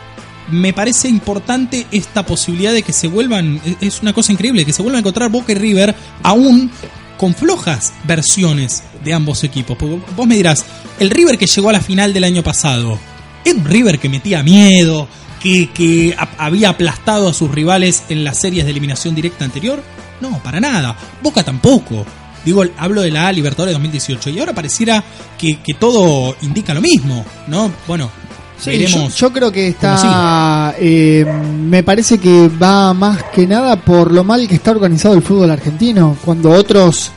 me 0.50 0.72
parece 0.72 1.08
importante 1.08 1.86
esta 1.90 2.24
posibilidad 2.24 2.72
de 2.72 2.82
que 2.82 2.92
se 2.92 3.08
vuelvan, 3.08 3.60
es 3.80 4.02
una 4.02 4.12
cosa 4.12 4.32
increíble, 4.32 4.64
que 4.64 4.72
se 4.72 4.82
vuelvan 4.82 4.98
a 4.98 5.00
encontrar 5.00 5.30
Boca 5.30 5.52
y 5.52 5.54
River 5.56 5.94
aún 6.22 6.70
con 7.16 7.34
flojas 7.34 7.92
versiones 8.04 8.82
de 9.02 9.14
ambos 9.14 9.44
equipos. 9.44 9.76
Porque 9.76 10.00
vos 10.16 10.26
me 10.26 10.36
dirás, 10.36 10.64
el 10.98 11.10
River 11.10 11.38
que 11.38 11.46
llegó 11.46 11.70
a 11.70 11.74
la 11.74 11.80
final 11.80 12.12
del 12.12 12.24
año 12.24 12.42
pasado, 12.42 12.98
¿era 13.44 13.58
un 13.58 13.64
River 13.64 13.98
que 13.98 14.08
metía 14.08 14.42
miedo, 14.42 15.08
que, 15.40 15.70
que 15.70 16.16
había 16.38 16.70
aplastado 16.70 17.28
a 17.28 17.34
sus 17.34 17.50
rivales 17.50 18.04
en 18.08 18.24
las 18.24 18.38
series 18.38 18.64
de 18.64 18.70
eliminación 18.70 19.14
directa 19.14 19.44
anterior? 19.44 19.82
No, 20.20 20.42
para 20.42 20.60
nada. 20.60 20.96
Boca 21.22 21.42
tampoco. 21.42 22.04
Digo, 22.44 22.64
hablo 22.76 23.00
de 23.00 23.10
la 23.10 23.32
Libertadores 23.32 23.72
2018 23.74 24.30
y 24.30 24.38
ahora 24.38 24.52
pareciera 24.52 25.02
que, 25.38 25.60
que 25.60 25.74
todo 25.74 26.36
indica 26.42 26.74
lo 26.74 26.82
mismo, 26.82 27.24
¿no? 27.46 27.72
Bueno, 27.86 28.10
Sí, 28.58 28.70
yo, 28.86 29.08
yo 29.08 29.32
creo 29.32 29.52
que 29.52 29.68
está. 29.68 30.74
eh, 30.78 31.24
me 31.68 31.82
parece 31.82 32.18
que 32.18 32.48
va 32.48 32.94
más 32.94 33.22
que 33.24 33.46
nada 33.46 33.76
por 33.76 34.12
lo 34.12 34.22
mal 34.24 34.46
que 34.48 34.54
está 34.54 34.70
organizado 34.70 35.14
el 35.14 35.22
fútbol 35.22 35.50
argentino. 35.50 36.16
Cuando 36.24 36.50
otros. 36.50 37.10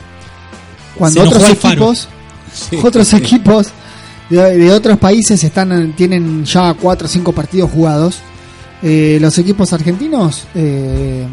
Cuando 0.98 1.22
otros 1.30 1.44
equipos. 1.76 2.08
Otros 2.84 3.14
equipos 3.14 3.68
de, 4.30 4.58
de 4.58 4.72
otros 4.74 4.98
países 4.98 5.42
están 5.44 5.94
tienen 5.94 6.44
ya 6.44 6.74
cuatro 6.74 7.06
o 7.06 7.10
cinco 7.10 7.32
partidos 7.34 7.70
jugados. 7.72 8.18
eh, 8.82 9.18
los 9.22 9.38
equipos 9.38 9.72
argentinos 9.74 10.44
eh, 10.56 11.26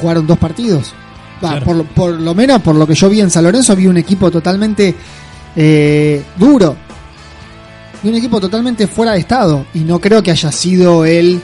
jugaron 0.00 0.26
dos 0.26 0.38
partidos. 0.38 0.92
Claro. 1.38 1.64
por, 1.66 1.76
lo- 1.76 1.84
por 1.84 2.10
lo 2.18 2.34
menos 2.34 2.62
por 2.62 2.74
lo 2.74 2.86
que 2.86 2.94
yo 2.94 3.10
vi 3.10 3.20
en 3.20 3.30
San 3.30 3.44
Lorenzo, 3.44 3.76
vi 3.76 3.86
un 3.86 3.98
equipo 3.98 4.30
totalmente 4.30 4.94
duro. 6.38 6.76
Un 8.08 8.14
equipo 8.14 8.40
totalmente 8.40 8.86
fuera 8.86 9.12
de 9.12 9.20
estado. 9.20 9.66
Y 9.74 9.80
no 9.80 10.00
creo 10.00 10.22
que 10.22 10.30
haya 10.30 10.52
sido 10.52 11.04
el 11.04 11.40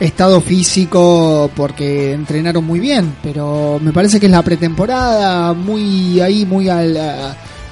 estado 0.00 0.40
físico 0.40 1.50
porque 1.54 2.12
entrenaron 2.12 2.64
muy 2.64 2.80
bien. 2.80 3.14
Pero 3.22 3.78
me 3.82 3.92
parece 3.92 4.18
que 4.20 4.26
es 4.26 4.32
la 4.32 4.42
pretemporada 4.42 5.52
muy 5.52 6.20
ahí, 6.20 6.44
muy 6.44 6.68
al. 6.68 6.98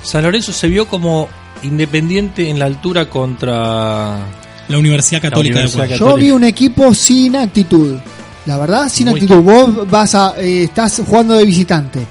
San 0.03 0.23
Lorenzo 0.23 0.53
se 0.53 0.69
vio 0.69 0.87
como 0.87 1.29
independiente 1.63 2.49
en 2.49 2.59
la 2.59 2.67
altura 2.67 3.09
contra. 3.09 4.19
La 4.67 4.79
Universidad 4.79 5.21
Católica 5.21 5.57
Universidad 5.57 5.89
de 5.89 5.95
Ecuador. 5.95 5.99
Yo 5.99 6.07
Católica. 6.07 6.27
vi 6.27 6.31
un 6.31 6.45
equipo 6.45 6.95
sin 6.95 7.37
actitud. 7.37 7.99
La 8.47 8.59
verdad, 8.59 8.89
sin 8.89 9.09
Muy 9.09 9.21
actitud. 9.21 9.43
Vos 9.43 9.91
vas 9.91 10.15
a, 10.15 10.35
eh, 10.39 10.65
estás 10.65 11.03
jugando 11.07 11.35
de 11.35 11.45
visitante, 11.45 12.07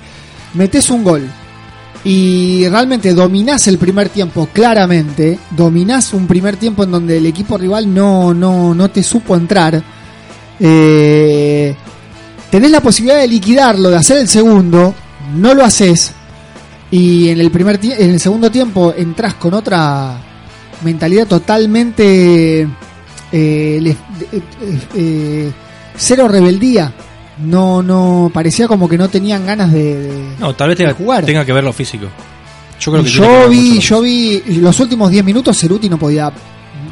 metes 0.54 0.90
un 0.90 1.04
gol 1.04 1.30
y 2.06 2.68
realmente 2.68 3.14
dominás 3.14 3.68
el 3.68 3.78
primer 3.78 4.10
tiempo 4.10 4.50
claramente. 4.52 5.40
Dominás 5.52 6.14
un 6.14 6.28
primer 6.28 6.58
tiempo 6.58 6.84
en 6.84 6.92
donde 6.92 7.18
el 7.18 7.26
equipo 7.26 7.58
rival 7.58 7.94
no, 7.94 8.34
no, 8.34 8.74
no 8.74 8.90
te 8.90 9.02
supo 9.04 9.36
entrar. 9.36 9.82
Eh, 10.60 11.76
tenés 12.52 12.72
la 12.72 12.82
posibilidad 12.82 13.20
de 13.20 13.28
liquidarlo, 13.28 13.90
de 13.90 13.98
hacer 13.98 14.18
el 14.18 14.28
segundo. 14.28 14.94
No 15.36 15.54
lo 15.54 15.64
haces 15.64 16.12
Y 16.92 17.30
en 17.30 17.40
el 17.40 17.50
primer 17.50 17.80
en 17.84 18.10
el 18.12 18.20
segundo 18.20 18.52
tiempo 18.52 18.94
entras 18.96 19.36
con 19.36 19.54
otra 19.54 20.18
mentalidad 20.84 21.26
totalmente 21.26 22.62
eh, 22.62 22.68
de- 23.32 23.90
eh, 24.32 24.42
eh, 24.96 25.52
cero 25.96 26.28
rebeldía. 26.28 26.94
No, 27.40 27.82
no, 27.82 28.30
parecía 28.34 28.68
como 28.68 28.88
que 28.88 28.98
no 28.98 29.10
tenían 29.10 29.46
ganas 29.46 29.72
de, 29.72 29.96
de- 30.02 30.36
No, 30.40 30.54
tal 30.56 30.70
vez 30.70 30.78
tenga, 30.78 30.94
jugar. 30.94 31.26
tenga 31.26 31.44
que 31.46 31.54
ver 31.54 31.64
lo 31.64 31.74
físico. 31.74 32.06
Yo 32.80 32.92
creo 32.92 33.04
que 33.04 33.10
yo 33.10 33.50
vi, 33.50 33.80
yo 33.80 34.02
vi 34.02 34.42
los 34.60 34.80
últimos 34.80 35.10
10 35.10 35.24
minutos 35.24 35.58
Ceruti 35.60 35.90
no 35.90 35.98
podía 35.98 36.32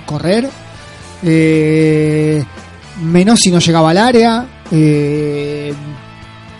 correr. 0.05 0.49
Eh, 1.23 2.43
Menossi 3.03 3.51
no 3.51 3.59
llegaba 3.59 3.91
al 3.91 3.97
área. 3.97 4.45
eh, 4.71 5.73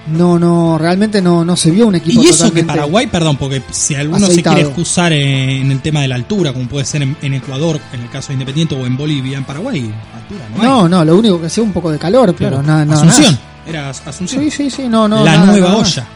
no, 0.07 0.37
no, 0.39 0.77
realmente 0.79 1.21
no, 1.21 1.45
no 1.45 1.55
se 1.55 1.69
vio 1.71 1.87
un 1.87 1.95
equipo 1.95 2.21
Y 2.23 2.27
eso 2.27 2.51
que 2.51 2.63
Paraguay, 2.63 3.05
perdón, 3.07 3.37
porque 3.37 3.61
si 3.71 3.93
alguno 3.95 4.25
aceitado. 4.25 4.55
se 4.55 4.61
quiere 4.61 4.61
excusar 4.69 5.13
en, 5.13 5.49
en 5.65 5.71
el 5.71 5.79
tema 5.79 6.01
de 6.01 6.07
la 6.07 6.15
altura, 6.15 6.51
como 6.53 6.67
puede 6.67 6.85
ser 6.85 7.03
en, 7.03 7.15
en 7.21 7.33
Ecuador, 7.35 7.79
en 7.93 8.01
el 8.01 8.09
caso 8.09 8.29
de 8.29 8.33
Independiente, 8.33 8.75
o 8.75 8.85
en 8.85 8.97
Bolivia, 8.97 9.37
en 9.37 9.43
Paraguay, 9.43 9.93
altura 10.13 10.45
no 10.55 10.61
hay. 10.61 10.67
No, 10.67 10.89
no, 10.89 11.05
lo 11.05 11.15
único 11.17 11.39
que 11.39 11.45
hacía 11.47 11.63
un 11.63 11.71
poco 11.71 11.91
de 11.91 11.99
calor, 11.99 12.35
pero 12.37 12.49
Claro. 12.57 12.63
nada, 12.63 12.83
nada 12.83 13.01
Asunción. 13.03 13.39
Era 13.65 13.89
Asunción. 13.89 14.43
Sí, 14.43 14.51
sí, 14.51 14.69
sí, 14.69 14.87
no, 14.87 15.07
no. 15.07 15.23
la 15.23 15.37
nada, 15.37 15.51
nueva 15.51 15.69
nada 15.69 15.81
olla. 15.81 16.07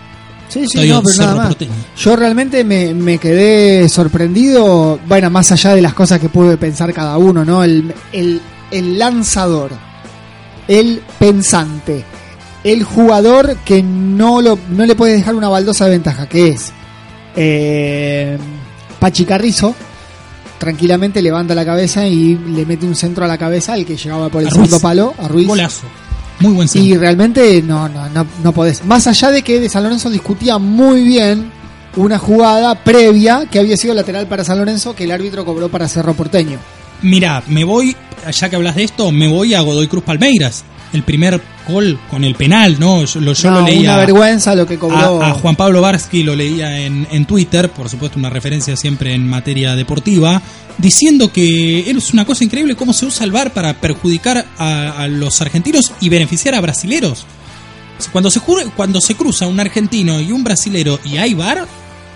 Sí, 0.47 0.67
sí, 0.67 0.87
no, 0.87 1.01
pero 1.01 1.13
Cerro 1.13 1.27
nada 1.29 1.37
más. 1.37 1.47
Porteño. 1.47 1.71
Yo 1.97 2.15
realmente 2.15 2.63
me, 2.63 2.93
me 2.93 3.17
quedé 3.17 3.89
sorprendido, 3.89 4.99
bueno, 5.07 5.29
más 5.29 5.51
allá 5.51 5.73
de 5.73 5.81
las 5.81 5.93
cosas 5.93 6.19
que 6.19 6.29
puede 6.29 6.57
pensar 6.57 6.93
cada 6.93 7.17
uno, 7.17 7.43
¿no? 7.43 7.63
El, 7.63 7.93
el, 8.11 8.41
el 8.71 8.99
lanzador, 8.99 9.71
el 10.67 11.01
pensante, 11.17 12.03
el 12.63 12.83
jugador 12.83 13.57
que 13.65 13.81
no, 13.81 14.41
lo, 14.41 14.57
no 14.69 14.85
le 14.85 14.95
puede 14.95 15.13
dejar 15.13 15.35
una 15.35 15.49
baldosa 15.49 15.85
de 15.85 15.91
ventaja, 15.91 16.27
que 16.27 16.49
es 16.49 16.71
eh, 17.35 18.37
Pachi 18.99 19.25
Carrizo, 19.25 19.75
tranquilamente 20.57 21.21
levanta 21.21 21.53
la 21.55 21.65
cabeza 21.65 22.07
y 22.07 22.35
le 22.35 22.65
mete 22.65 22.85
un 22.85 22.95
centro 22.95 23.25
a 23.25 23.27
la 23.27 23.37
cabeza 23.37 23.73
al 23.73 23.85
que 23.85 23.97
llegaba 23.97 24.29
por 24.29 24.41
el 24.41 24.49
segundo 24.49 24.79
palo, 24.79 25.13
a 25.17 25.27
Ruiz. 25.27 25.47
Golazo. 25.47 25.85
Muy 26.39 26.53
buen 26.53 26.67
centro. 26.67 26.87
Y 26.87 26.97
realmente 26.97 27.61
no, 27.61 27.87
no, 27.87 28.09
no, 28.09 28.25
no 28.43 28.51
podés. 28.51 28.83
Más 28.85 29.07
allá 29.07 29.31
de 29.31 29.41
que 29.41 29.59
de 29.59 29.69
San 29.69 29.83
Lorenzo 29.83 30.09
discutía 30.09 30.57
muy 30.57 31.03
bien 31.03 31.51
una 31.95 32.17
jugada 32.17 32.75
previa 32.75 33.45
que 33.49 33.59
había 33.59 33.77
sido 33.77 33.93
lateral 33.93 34.27
para 34.27 34.43
San 34.43 34.57
Lorenzo 34.57 34.95
que 34.95 35.05
el 35.05 35.11
árbitro 35.11 35.45
cobró 35.45 35.69
para 35.69 35.87
Cerro 35.87 36.13
Porteño. 36.13 36.59
Mira, 37.01 37.43
me 37.47 37.63
voy, 37.63 37.95
ya 38.31 38.49
que 38.49 38.55
hablas 38.55 38.75
de 38.75 38.83
esto, 38.83 39.11
me 39.11 39.27
voy 39.27 39.53
a 39.53 39.61
Godoy 39.61 39.87
Cruz 39.87 40.03
Palmeiras. 40.03 40.63
El 40.93 41.03
primer 41.03 41.41
gol 41.67 41.99
con 42.09 42.23
el 42.23 42.35
penal, 42.35 42.79
¿no? 42.79 43.03
Yo, 43.05 43.19
lo, 43.19 43.33
yo 43.33 43.51
No, 43.51 43.61
lo 43.61 43.65
leía. 43.65 43.81
una 43.91 43.97
vergüenza 43.97 44.55
lo 44.55 44.65
que 44.65 44.77
cobró. 44.77 45.21
A, 45.21 45.29
a 45.29 45.33
Juan 45.33 45.55
Pablo 45.55 45.81
Barsky 45.81 46.23
lo 46.23 46.35
leía 46.35 46.79
en, 46.79 47.07
en 47.11 47.25
Twitter, 47.25 47.69
por 47.69 47.89
supuesto 47.89 48.19
una 48.19 48.29
referencia 48.29 48.75
siempre 48.77 49.13
en 49.13 49.27
materia 49.27 49.75
deportiva, 49.75 50.41
diciendo 50.77 51.31
que 51.31 51.89
es 51.89 52.13
una 52.13 52.25
cosa 52.25 52.43
increíble 52.43 52.75
cómo 52.75 52.93
se 52.93 53.05
usa 53.05 53.25
el 53.25 53.31
VAR 53.31 53.51
para 53.51 53.73
perjudicar 53.73 54.45
a, 54.57 54.91
a 55.01 55.07
los 55.07 55.41
argentinos 55.41 55.91
y 56.01 56.09
beneficiar 56.09 56.55
a 56.55 56.61
brasileros. 56.61 57.25
Cuando 58.11 58.29
se, 58.29 58.41
cuando 58.75 58.99
se 59.01 59.15
cruza 59.15 59.47
un 59.47 59.59
argentino 59.59 60.19
y 60.19 60.31
un 60.31 60.43
brasilero 60.43 60.99
y 61.05 61.17
hay 61.17 61.33
VAR, 61.33 61.65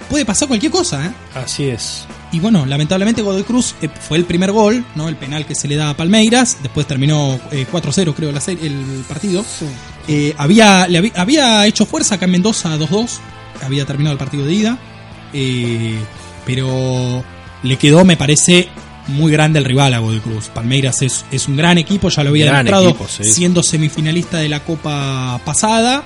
puede 0.10 0.26
pasar 0.26 0.48
cualquier 0.48 0.72
cosa, 0.72 1.06
¿eh? 1.06 1.12
Así 1.36 1.66
es. 1.66 2.06
Y 2.32 2.40
bueno, 2.40 2.66
lamentablemente 2.66 3.22
Godoy 3.22 3.44
Cruz 3.44 3.76
eh, 3.82 3.90
fue 4.08 4.18
el 4.18 4.26
primer 4.26 4.52
gol, 4.52 4.86
¿no? 4.96 5.08
El 5.10 5.16
penal 5.16 5.46
que 5.46 5.56
se 5.56 5.68
le 5.68 5.76
da 5.76 5.90
a 5.92 5.98
Palmeiras. 5.98 6.58
Después 6.62 6.86
terminó 6.88 7.40
eh, 7.52 7.66
4-0, 7.72 8.14
creo, 8.14 8.32
la 8.32 8.40
serie- 8.42 8.68
el 8.68 9.04
partido. 9.08 9.44
Eh, 10.08 10.34
había, 10.38 10.88
le 10.88 10.98
había, 11.00 11.12
había 11.16 11.66
hecho 11.68 11.86
fuerza 11.86 12.16
acá 12.16 12.26
en 12.26 12.32
Mendoza 12.32 12.78
2-2. 12.78 13.10
Había 13.64 13.86
terminado 13.86 14.14
el 14.14 14.20
partido 14.20 14.46
de 14.46 14.54
ida. 14.54 14.78
Eh, 15.34 15.98
pero 16.46 17.24
le 17.64 17.78
quedó, 17.78 18.06
me 18.06 18.18
parece, 18.18 18.70
muy 19.08 19.32
grande 19.32 19.60
el 19.60 19.66
rival 19.66 19.94
a 19.94 20.00
Godoy 20.00 20.20
Cruz. 20.20 20.48
Palmeiras 20.50 21.02
es, 21.02 21.26
es 21.32 21.48
un 21.48 21.58
gran 21.58 21.78
equipo, 21.78 22.10
ya 22.10 22.24
lo 22.24 22.30
había 22.30 22.46
Gran 22.46 22.66
demostrado 22.66 22.90
equipo, 22.90 23.08
sí. 23.08 23.24
siendo 23.24 23.64
semifinalista 23.64 24.38
de 24.38 24.50
la 24.50 24.64
Copa 24.64 25.40
pasada. 25.46 26.04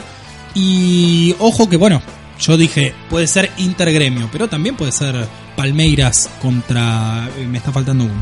Y 0.55 1.35
ojo 1.39 1.67
que, 1.69 1.77
bueno, 1.77 2.01
yo 2.39 2.57
dije, 2.57 2.93
puede 3.09 3.27
ser 3.27 3.51
Intergremio, 3.57 4.29
pero 4.31 4.47
también 4.47 4.75
puede 4.75 4.91
ser 4.91 5.27
Palmeiras 5.55 6.29
contra. 6.41 7.29
eh, 7.37 7.45
Me 7.47 7.57
está 7.59 7.71
faltando 7.71 8.03
uno. 8.05 8.13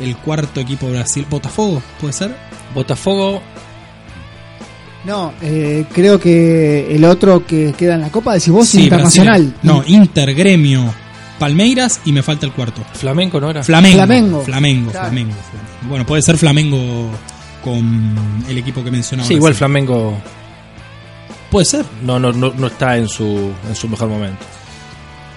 El 0.00 0.16
cuarto 0.16 0.60
equipo 0.60 0.86
de 0.86 0.92
Brasil, 0.94 1.26
Botafogo, 1.28 1.82
puede 2.00 2.12
ser. 2.12 2.36
Botafogo, 2.74 3.42
No, 5.04 5.32
eh, 5.40 5.84
creo 5.92 6.18
que 6.20 6.94
el 6.94 7.04
otro 7.04 7.46
que 7.46 7.72
queda 7.76 7.94
en 7.94 8.02
la 8.02 8.10
Copa, 8.10 8.34
decís 8.34 8.50
vos, 8.50 8.68
Sí, 8.68 8.84
internacional. 8.84 9.42
Brasil. 9.42 9.58
No, 9.62 9.82
Intergremio, 9.86 10.92
Palmeiras 11.38 12.00
y 12.04 12.12
me 12.12 12.22
falta 12.22 12.44
el 12.46 12.52
cuarto. 12.52 12.82
Flamenco, 12.94 13.40
¿no 13.40 13.48
era? 13.50 13.62
Flamengo. 13.62 13.96
Flamengo. 13.96 14.40
Flamengo, 14.44 14.90
Claro. 14.90 15.06
Flamengo, 15.08 15.34
Flamengo. 15.50 15.88
Bueno, 15.88 16.04
puede 16.06 16.22
ser 16.22 16.36
Flamengo 16.36 17.10
con 17.64 18.16
el 18.48 18.58
equipo 18.58 18.84
que 18.84 18.90
mencionaba. 18.90 19.26
Sí, 19.26 19.34
igual 19.34 19.54
Flamengo 19.54 20.20
Puede 21.50 21.64
ser. 21.66 21.84
no, 22.02 22.18
no, 22.18 22.32
no, 22.32 22.52
no 22.56 22.66
está 22.66 22.96
en 22.96 23.08
su, 23.08 23.50
en 23.68 23.74
su 23.74 23.88
mejor 23.88 24.08
momento. 24.08 24.44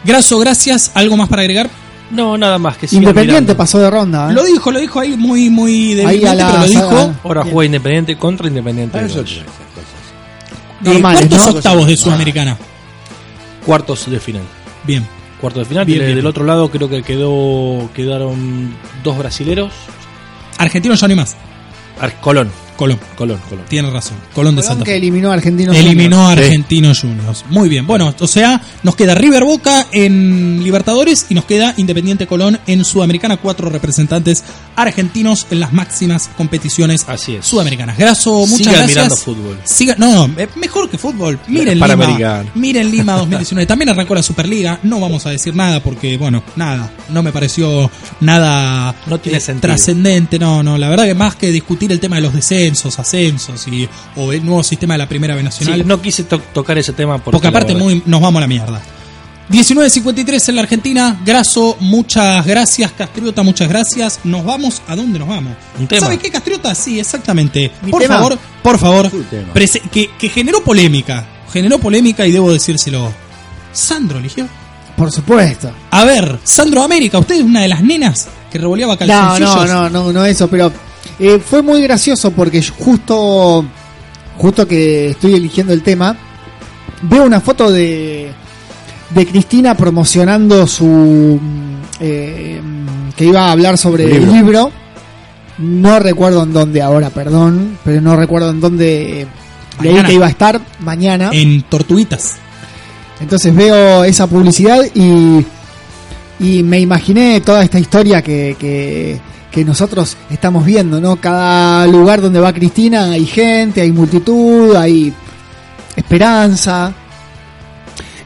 Graso, 0.04 0.40
gracias. 0.40 0.92
¿Algo 0.96 1.16
más 1.18 1.30
para 1.30 1.42
agregar? 1.44 1.70
No, 2.10 2.38
nada 2.38 2.58
más 2.58 2.76
que 2.78 2.88
Independiente 2.92 3.32
mirando. 3.32 3.58
pasó 3.58 3.80
de 3.80 3.90
ronda. 3.90 4.30
¿eh? 4.30 4.34
Lo 4.34 4.44
dijo, 4.44 4.72
lo 4.72 4.80
dijo 4.80 5.00
ahí 5.00 5.16
muy, 5.16 5.50
muy 5.50 5.92
Ahí 6.02 6.20
débilmente, 6.20 6.28
a 6.28 6.34
la 6.36 6.48
pero 6.48 6.60
lo 6.60 6.68
dijo. 6.68 7.14
Ahora 7.24 7.44
juega 7.44 7.66
Independiente 7.68 8.18
contra 8.18 8.48
Independiente. 8.48 8.94
Para 8.94 9.06
eso 9.06 9.24
de. 9.24 9.32
Eh, 9.32 9.44
Normales, 10.82 11.20
¿Cuántos 11.28 11.48
¿no? 11.48 11.54
octavos 11.54 11.88
de 11.88 11.96
Sudamericana? 11.96 12.58
Cuartos 13.66 14.10
de 14.10 14.20
final. 14.20 14.42
Bien. 14.84 15.08
Cuartos 15.40 15.62
de 15.62 15.66
final. 15.70 15.86
Bien, 15.86 16.00
Del- 16.00 16.08
bien. 16.08 16.18
Del 16.18 16.26
otro 16.26 16.44
lado 16.44 16.70
creo 16.72 16.90
que 16.90 17.04
quedó 17.04 17.90
quedaron 17.94 18.74
dos 19.04 19.18
brasileros. 19.18 19.72
Argentinos 20.58 21.00
ya 21.00 21.08
no 21.08 21.12
hay 21.12 21.18
más. 21.18 21.36
Ar- 22.00 22.20
Colón. 22.20 22.52
Colón. 22.82 23.00
Colón, 23.16 23.40
Colón. 23.48 23.66
Tiene 23.70 23.90
razón. 23.92 24.18
Colón 24.34 24.56
de 24.56 24.62
Colón 24.64 24.68
Santa 24.78 24.86
que 24.86 24.92
Fe. 24.92 24.98
eliminó 24.98 25.30
a 25.30 25.36
Argentinos. 25.36 25.76
Eliminó 25.76 26.22
a 26.22 26.30
Juniors. 26.30 26.48
Argentinos 26.48 27.00
Juniors. 27.00 27.46
Muy 27.50 27.70
bien. 27.70 27.86
Bueno, 27.86 28.14
o 28.20 28.28
sea, 28.28 28.60
nos 28.82 28.96
queda 28.96 29.14
River 29.14 29.44
Boca 29.44 29.86
en 29.92 30.64
Libertadores 30.64 31.28
y 31.30 31.36
nos 31.36 31.46
queda 31.46 31.76
Independiente 31.78 32.26
Colón 32.26 32.60
en 32.66 32.84
Sudamericana. 32.84 33.38
Cuatro 33.38 33.70
representantes 33.70 34.44
argentinos 34.76 35.46
en 35.52 35.60
las 35.60 35.74
máximas 35.74 36.30
competiciones 36.36 37.06
Así 37.08 37.36
es. 37.36 37.46
sudamericanas. 37.46 37.98
Graso, 37.98 38.32
muchas 38.48 38.58
Sigan 38.58 38.74
gracias. 38.74 38.90
mirando 38.96 39.16
fútbol. 39.16 39.60
Siga- 39.64 39.96
no, 39.98 40.28
no, 40.28 40.40
eh, 40.42 40.48
mejor 40.56 40.90
que 40.90 40.98
fútbol. 40.98 41.40
Miren 41.48 41.76
Lima. 41.76 41.88
Panamericano. 41.88 42.50
Miren 42.56 42.90
Lima 42.90 43.14
2019. 43.18 43.66
También 43.68 43.90
arrancó 43.90 44.16
la 44.16 44.24
Superliga. 44.24 44.80
No 44.84 45.00
vamos 45.00 45.26
a 45.28 45.30
decir 45.30 45.56
nada 45.56 45.82
porque, 45.84 46.18
bueno, 46.18 46.42
nada. 46.56 46.92
No 47.10 47.22
me 47.22 47.32
pareció 47.32 47.92
nada 48.22 48.96
No 49.08 49.20
tiene 49.20 49.38
eh, 49.38 49.42
sentido. 49.42 49.62
trascendente. 49.74 50.40
No, 50.40 50.64
no. 50.64 50.78
La 50.78 50.90
verdad 50.90 51.06
que 51.06 51.14
más 51.16 51.36
que 51.36 51.50
discutir 51.52 51.92
el 51.92 52.00
tema 52.00 52.16
de 52.16 52.22
los 52.24 52.34
descensos, 52.34 52.71
ascensos 53.00 53.68
y 53.68 53.88
o 54.16 54.32
el 54.34 54.46
nuevo 54.46 54.64
sistema 54.64 54.94
de 54.94 55.00
la 55.00 55.08
Primera 55.10 55.36
B 55.36 55.44
Nacional. 55.44 55.80
Sí, 55.80 55.86
no 55.86 56.02
quise 56.02 56.24
to- 56.24 56.40
tocar 56.54 56.78
ese 56.78 56.94
tema 56.94 57.18
porque, 57.18 57.32
porque 57.32 57.48
aparte 57.48 57.76
muy, 57.76 58.02
nos 58.06 58.22
vamos 58.22 58.38
a 58.40 58.42
la 58.42 58.48
mierda. 58.48 58.82
19.53 59.50 60.50
en 60.50 60.56
la 60.56 60.62
Argentina. 60.62 61.20
Graso, 61.26 61.76
muchas 61.82 62.46
gracias. 62.46 62.92
Castriota, 62.94 63.44
muchas 63.44 63.68
gracias. 63.68 64.20
Nos 64.24 64.46
vamos. 64.46 64.82
¿A 64.88 64.96
dónde 64.96 65.20
nos 65.20 65.28
vamos? 65.28 65.54
Un 65.78 65.88
tema. 65.88 66.02
¿Sabe 66.06 66.18
qué, 66.18 66.32
Castriota? 66.32 66.74
Sí, 66.74 67.00
exactamente. 67.00 67.72
Por 67.90 68.02
tema. 68.02 68.16
favor, 68.16 68.40
por 68.64 68.80
favor. 68.80 69.12
Que, 69.92 70.10
que 70.18 70.30
generó 70.30 70.64
polémica. 70.64 71.26
Generó 71.52 71.80
polémica 71.80 72.26
y 72.26 72.32
debo 72.32 72.52
decírselo. 72.54 73.12
Sandro 73.74 74.20
eligió. 74.20 74.48
Por 74.96 75.12
supuesto. 75.12 75.72
A 75.90 76.06
ver, 76.06 76.40
Sandro 76.44 76.84
América, 76.84 77.20
usted 77.20 77.36
es 77.36 77.42
una 77.44 77.62
de 77.62 77.68
las 77.68 77.82
nenas 77.82 78.28
que 78.52 78.58
revoleaba 78.58 78.94
No, 78.94 79.00
calzoncillos. 79.00 79.68
no, 79.68 79.90
no, 79.90 79.90
no, 79.90 80.14
no 80.14 80.26
eso, 80.26 80.48
pero 80.50 80.72
eh, 81.20 81.40
fue 81.40 81.62
muy 81.62 81.82
gracioso 81.82 82.32
porque 82.32 82.62
justo, 82.64 83.66
justo 84.38 84.68
que 84.68 85.10
estoy 85.12 85.36
eligiendo 85.36 85.74
el 85.74 85.84
tema, 85.84 86.16
veo 87.04 87.26
una 87.26 87.42
foto 87.42 87.72
de, 87.72 88.32
de 89.10 89.26
Cristina 89.28 89.76
promocionando 89.76 90.66
su, 90.68 90.86
mm, 90.86 91.76
eh, 92.00 92.62
que 93.16 93.26
iba 93.26 93.48
a 93.48 93.52
hablar 93.52 93.78
sobre 93.78 94.06
Libro. 94.06 94.24
el 94.24 94.32
libro. 94.32 94.72
No 95.58 96.00
recuerdo 96.00 96.44
en 96.44 96.54
dónde 96.54 96.82
ahora, 96.82 97.12
perdón, 97.12 97.78
pero 97.84 98.02
no 98.02 98.16
recuerdo 98.16 98.50
en 98.50 98.60
dónde 98.60 99.28
leí 99.82 100.04
que 100.04 100.14
iba 100.14 100.26
a 100.26 100.30
estar 100.30 100.60
mañana. 100.80 101.30
En 101.34 101.62
Tortuguitas. 101.64 102.38
Entonces 103.20 103.56
veo 103.56 104.04
esa 104.04 104.26
publicidad 104.26 104.84
y, 104.96 105.46
y 106.40 106.64
me 106.64 106.80
imaginé 106.80 107.42
toda 107.42 107.64
esta 107.64 107.80
historia 107.80 108.24
que, 108.24 108.56
que, 108.58 109.20
que 109.52 109.66
nosotros 109.66 110.18
estamos 110.30 110.66
viendo, 110.66 111.02
¿no? 111.02 111.18
Cada 111.18 111.86
lugar 111.86 112.22
donde 112.22 112.40
va 112.40 112.54
Cristina 112.54 113.12
hay 113.12 113.26
gente, 113.26 113.82
hay 113.82 113.92
multitud, 113.92 114.76
hay 114.76 115.14
esperanza 115.96 116.94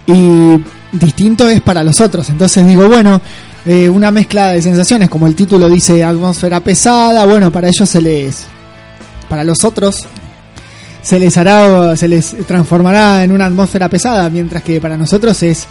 y 0.05 0.63
distinto 0.91 1.49
es 1.49 1.61
para 1.61 1.83
los 1.83 1.99
otros. 1.99 2.29
Entonces 2.29 2.65
digo, 2.67 2.87
bueno, 2.87 3.19
eh, 3.65 3.89
una 3.89 4.11
mezcla 4.11 4.51
de 4.51 4.61
sensaciones, 4.61 5.09
como 5.09 5.25
el 5.25 5.35
título 5.35 5.67
dice 5.67 6.03
atmósfera 6.03 6.59
pesada, 6.59 7.25
bueno, 7.25 7.51
para 7.51 7.67
ellos 7.67 7.89
se 7.89 8.01
les, 8.01 8.45
para 9.27 9.43
los 9.43 9.63
otros 9.63 10.05
se 11.01 11.19
les 11.19 11.37
hará, 11.37 11.95
se 11.95 12.07
les 12.07 12.35
transformará 12.47 13.23
en 13.23 13.31
una 13.31 13.45
atmósfera 13.45 13.89
pesada, 13.89 14.29
mientras 14.29 14.63
que 14.63 14.79
para 14.79 14.97
nosotros 14.97 15.41
es 15.43 15.67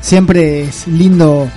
siempre 0.00 0.64
es 0.64 0.86
lindo 0.88 1.48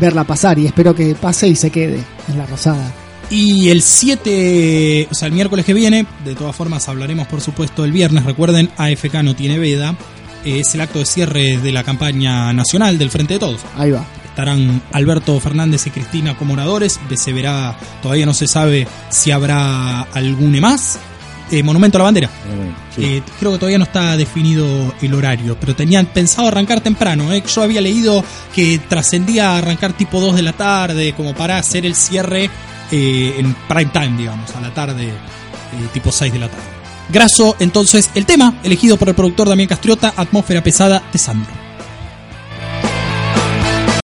verla 0.00 0.24
pasar 0.24 0.58
y 0.58 0.66
espero 0.66 0.94
que 0.94 1.14
pase 1.14 1.48
y 1.48 1.56
se 1.56 1.70
quede 1.70 2.02
en 2.28 2.38
la 2.38 2.46
Rosada. 2.46 2.92
Y 3.28 3.70
el 3.70 3.82
7, 3.82 5.08
o 5.10 5.14
sea, 5.14 5.26
el 5.26 5.34
miércoles 5.34 5.64
que 5.64 5.74
viene, 5.74 6.06
de 6.24 6.34
todas 6.34 6.54
formas 6.54 6.88
hablaremos 6.88 7.26
por 7.26 7.40
supuesto 7.40 7.84
el 7.84 7.90
viernes, 7.90 8.24
recuerden, 8.24 8.70
AFK 8.76 9.14
no 9.24 9.34
tiene 9.34 9.58
veda, 9.58 9.96
es 10.44 10.74
el 10.74 10.80
acto 10.80 11.00
de 11.00 11.06
cierre 11.06 11.58
de 11.58 11.72
la 11.72 11.82
campaña 11.82 12.52
nacional 12.52 12.98
del 12.98 13.10
Frente 13.10 13.34
de 13.34 13.40
Todos. 13.40 13.60
Ahí 13.76 13.90
va. 13.90 14.04
Estarán 14.26 14.82
Alberto 14.92 15.40
Fernández 15.40 15.86
y 15.86 15.90
Cristina 15.90 16.36
como 16.36 16.52
oradores, 16.52 17.00
se 17.16 17.32
verá, 17.32 17.76
todavía 18.02 18.26
no 18.26 18.34
se 18.34 18.46
sabe 18.46 18.86
si 19.08 19.32
habrá 19.32 20.02
algún 20.02 20.60
más. 20.60 20.98
Eh, 21.50 21.62
Monumento 21.62 21.98
a 21.98 22.00
la 22.00 22.04
Bandera. 22.04 22.30
Eh, 22.96 23.22
creo 23.38 23.52
que 23.52 23.58
todavía 23.58 23.78
no 23.78 23.84
está 23.84 24.16
definido 24.16 24.94
el 25.00 25.14
horario, 25.14 25.56
pero 25.60 25.76
tenían 25.76 26.06
pensado 26.06 26.48
arrancar 26.48 26.80
temprano. 26.80 27.32
¿eh? 27.32 27.42
Yo 27.46 27.62
había 27.62 27.80
leído 27.80 28.24
que 28.54 28.80
trascendía 28.88 29.56
arrancar 29.56 29.92
tipo 29.92 30.20
2 30.20 30.36
de 30.36 30.42
la 30.42 30.52
tarde, 30.52 31.12
como 31.14 31.34
para 31.34 31.58
hacer 31.58 31.86
el 31.86 31.94
cierre 31.94 32.50
eh, 32.90 33.34
en 33.38 33.54
prime 33.68 33.90
time, 33.92 34.16
digamos, 34.16 34.54
a 34.54 34.60
la 34.60 34.72
tarde, 34.72 35.08
eh, 35.08 35.88
tipo 35.92 36.12
6 36.12 36.32
de 36.32 36.38
la 36.38 36.48
tarde. 36.48 36.64
Graso, 37.08 37.56
entonces, 37.60 38.10
el 38.14 38.26
tema 38.26 38.54
elegido 38.62 38.96
por 38.96 39.08
el 39.08 39.14
productor 39.14 39.48
Damián 39.48 39.68
Castriota, 39.68 40.14
Atmósfera 40.16 40.62
Pesada 40.62 41.02
de 41.12 41.18
Sandro. 41.18 41.65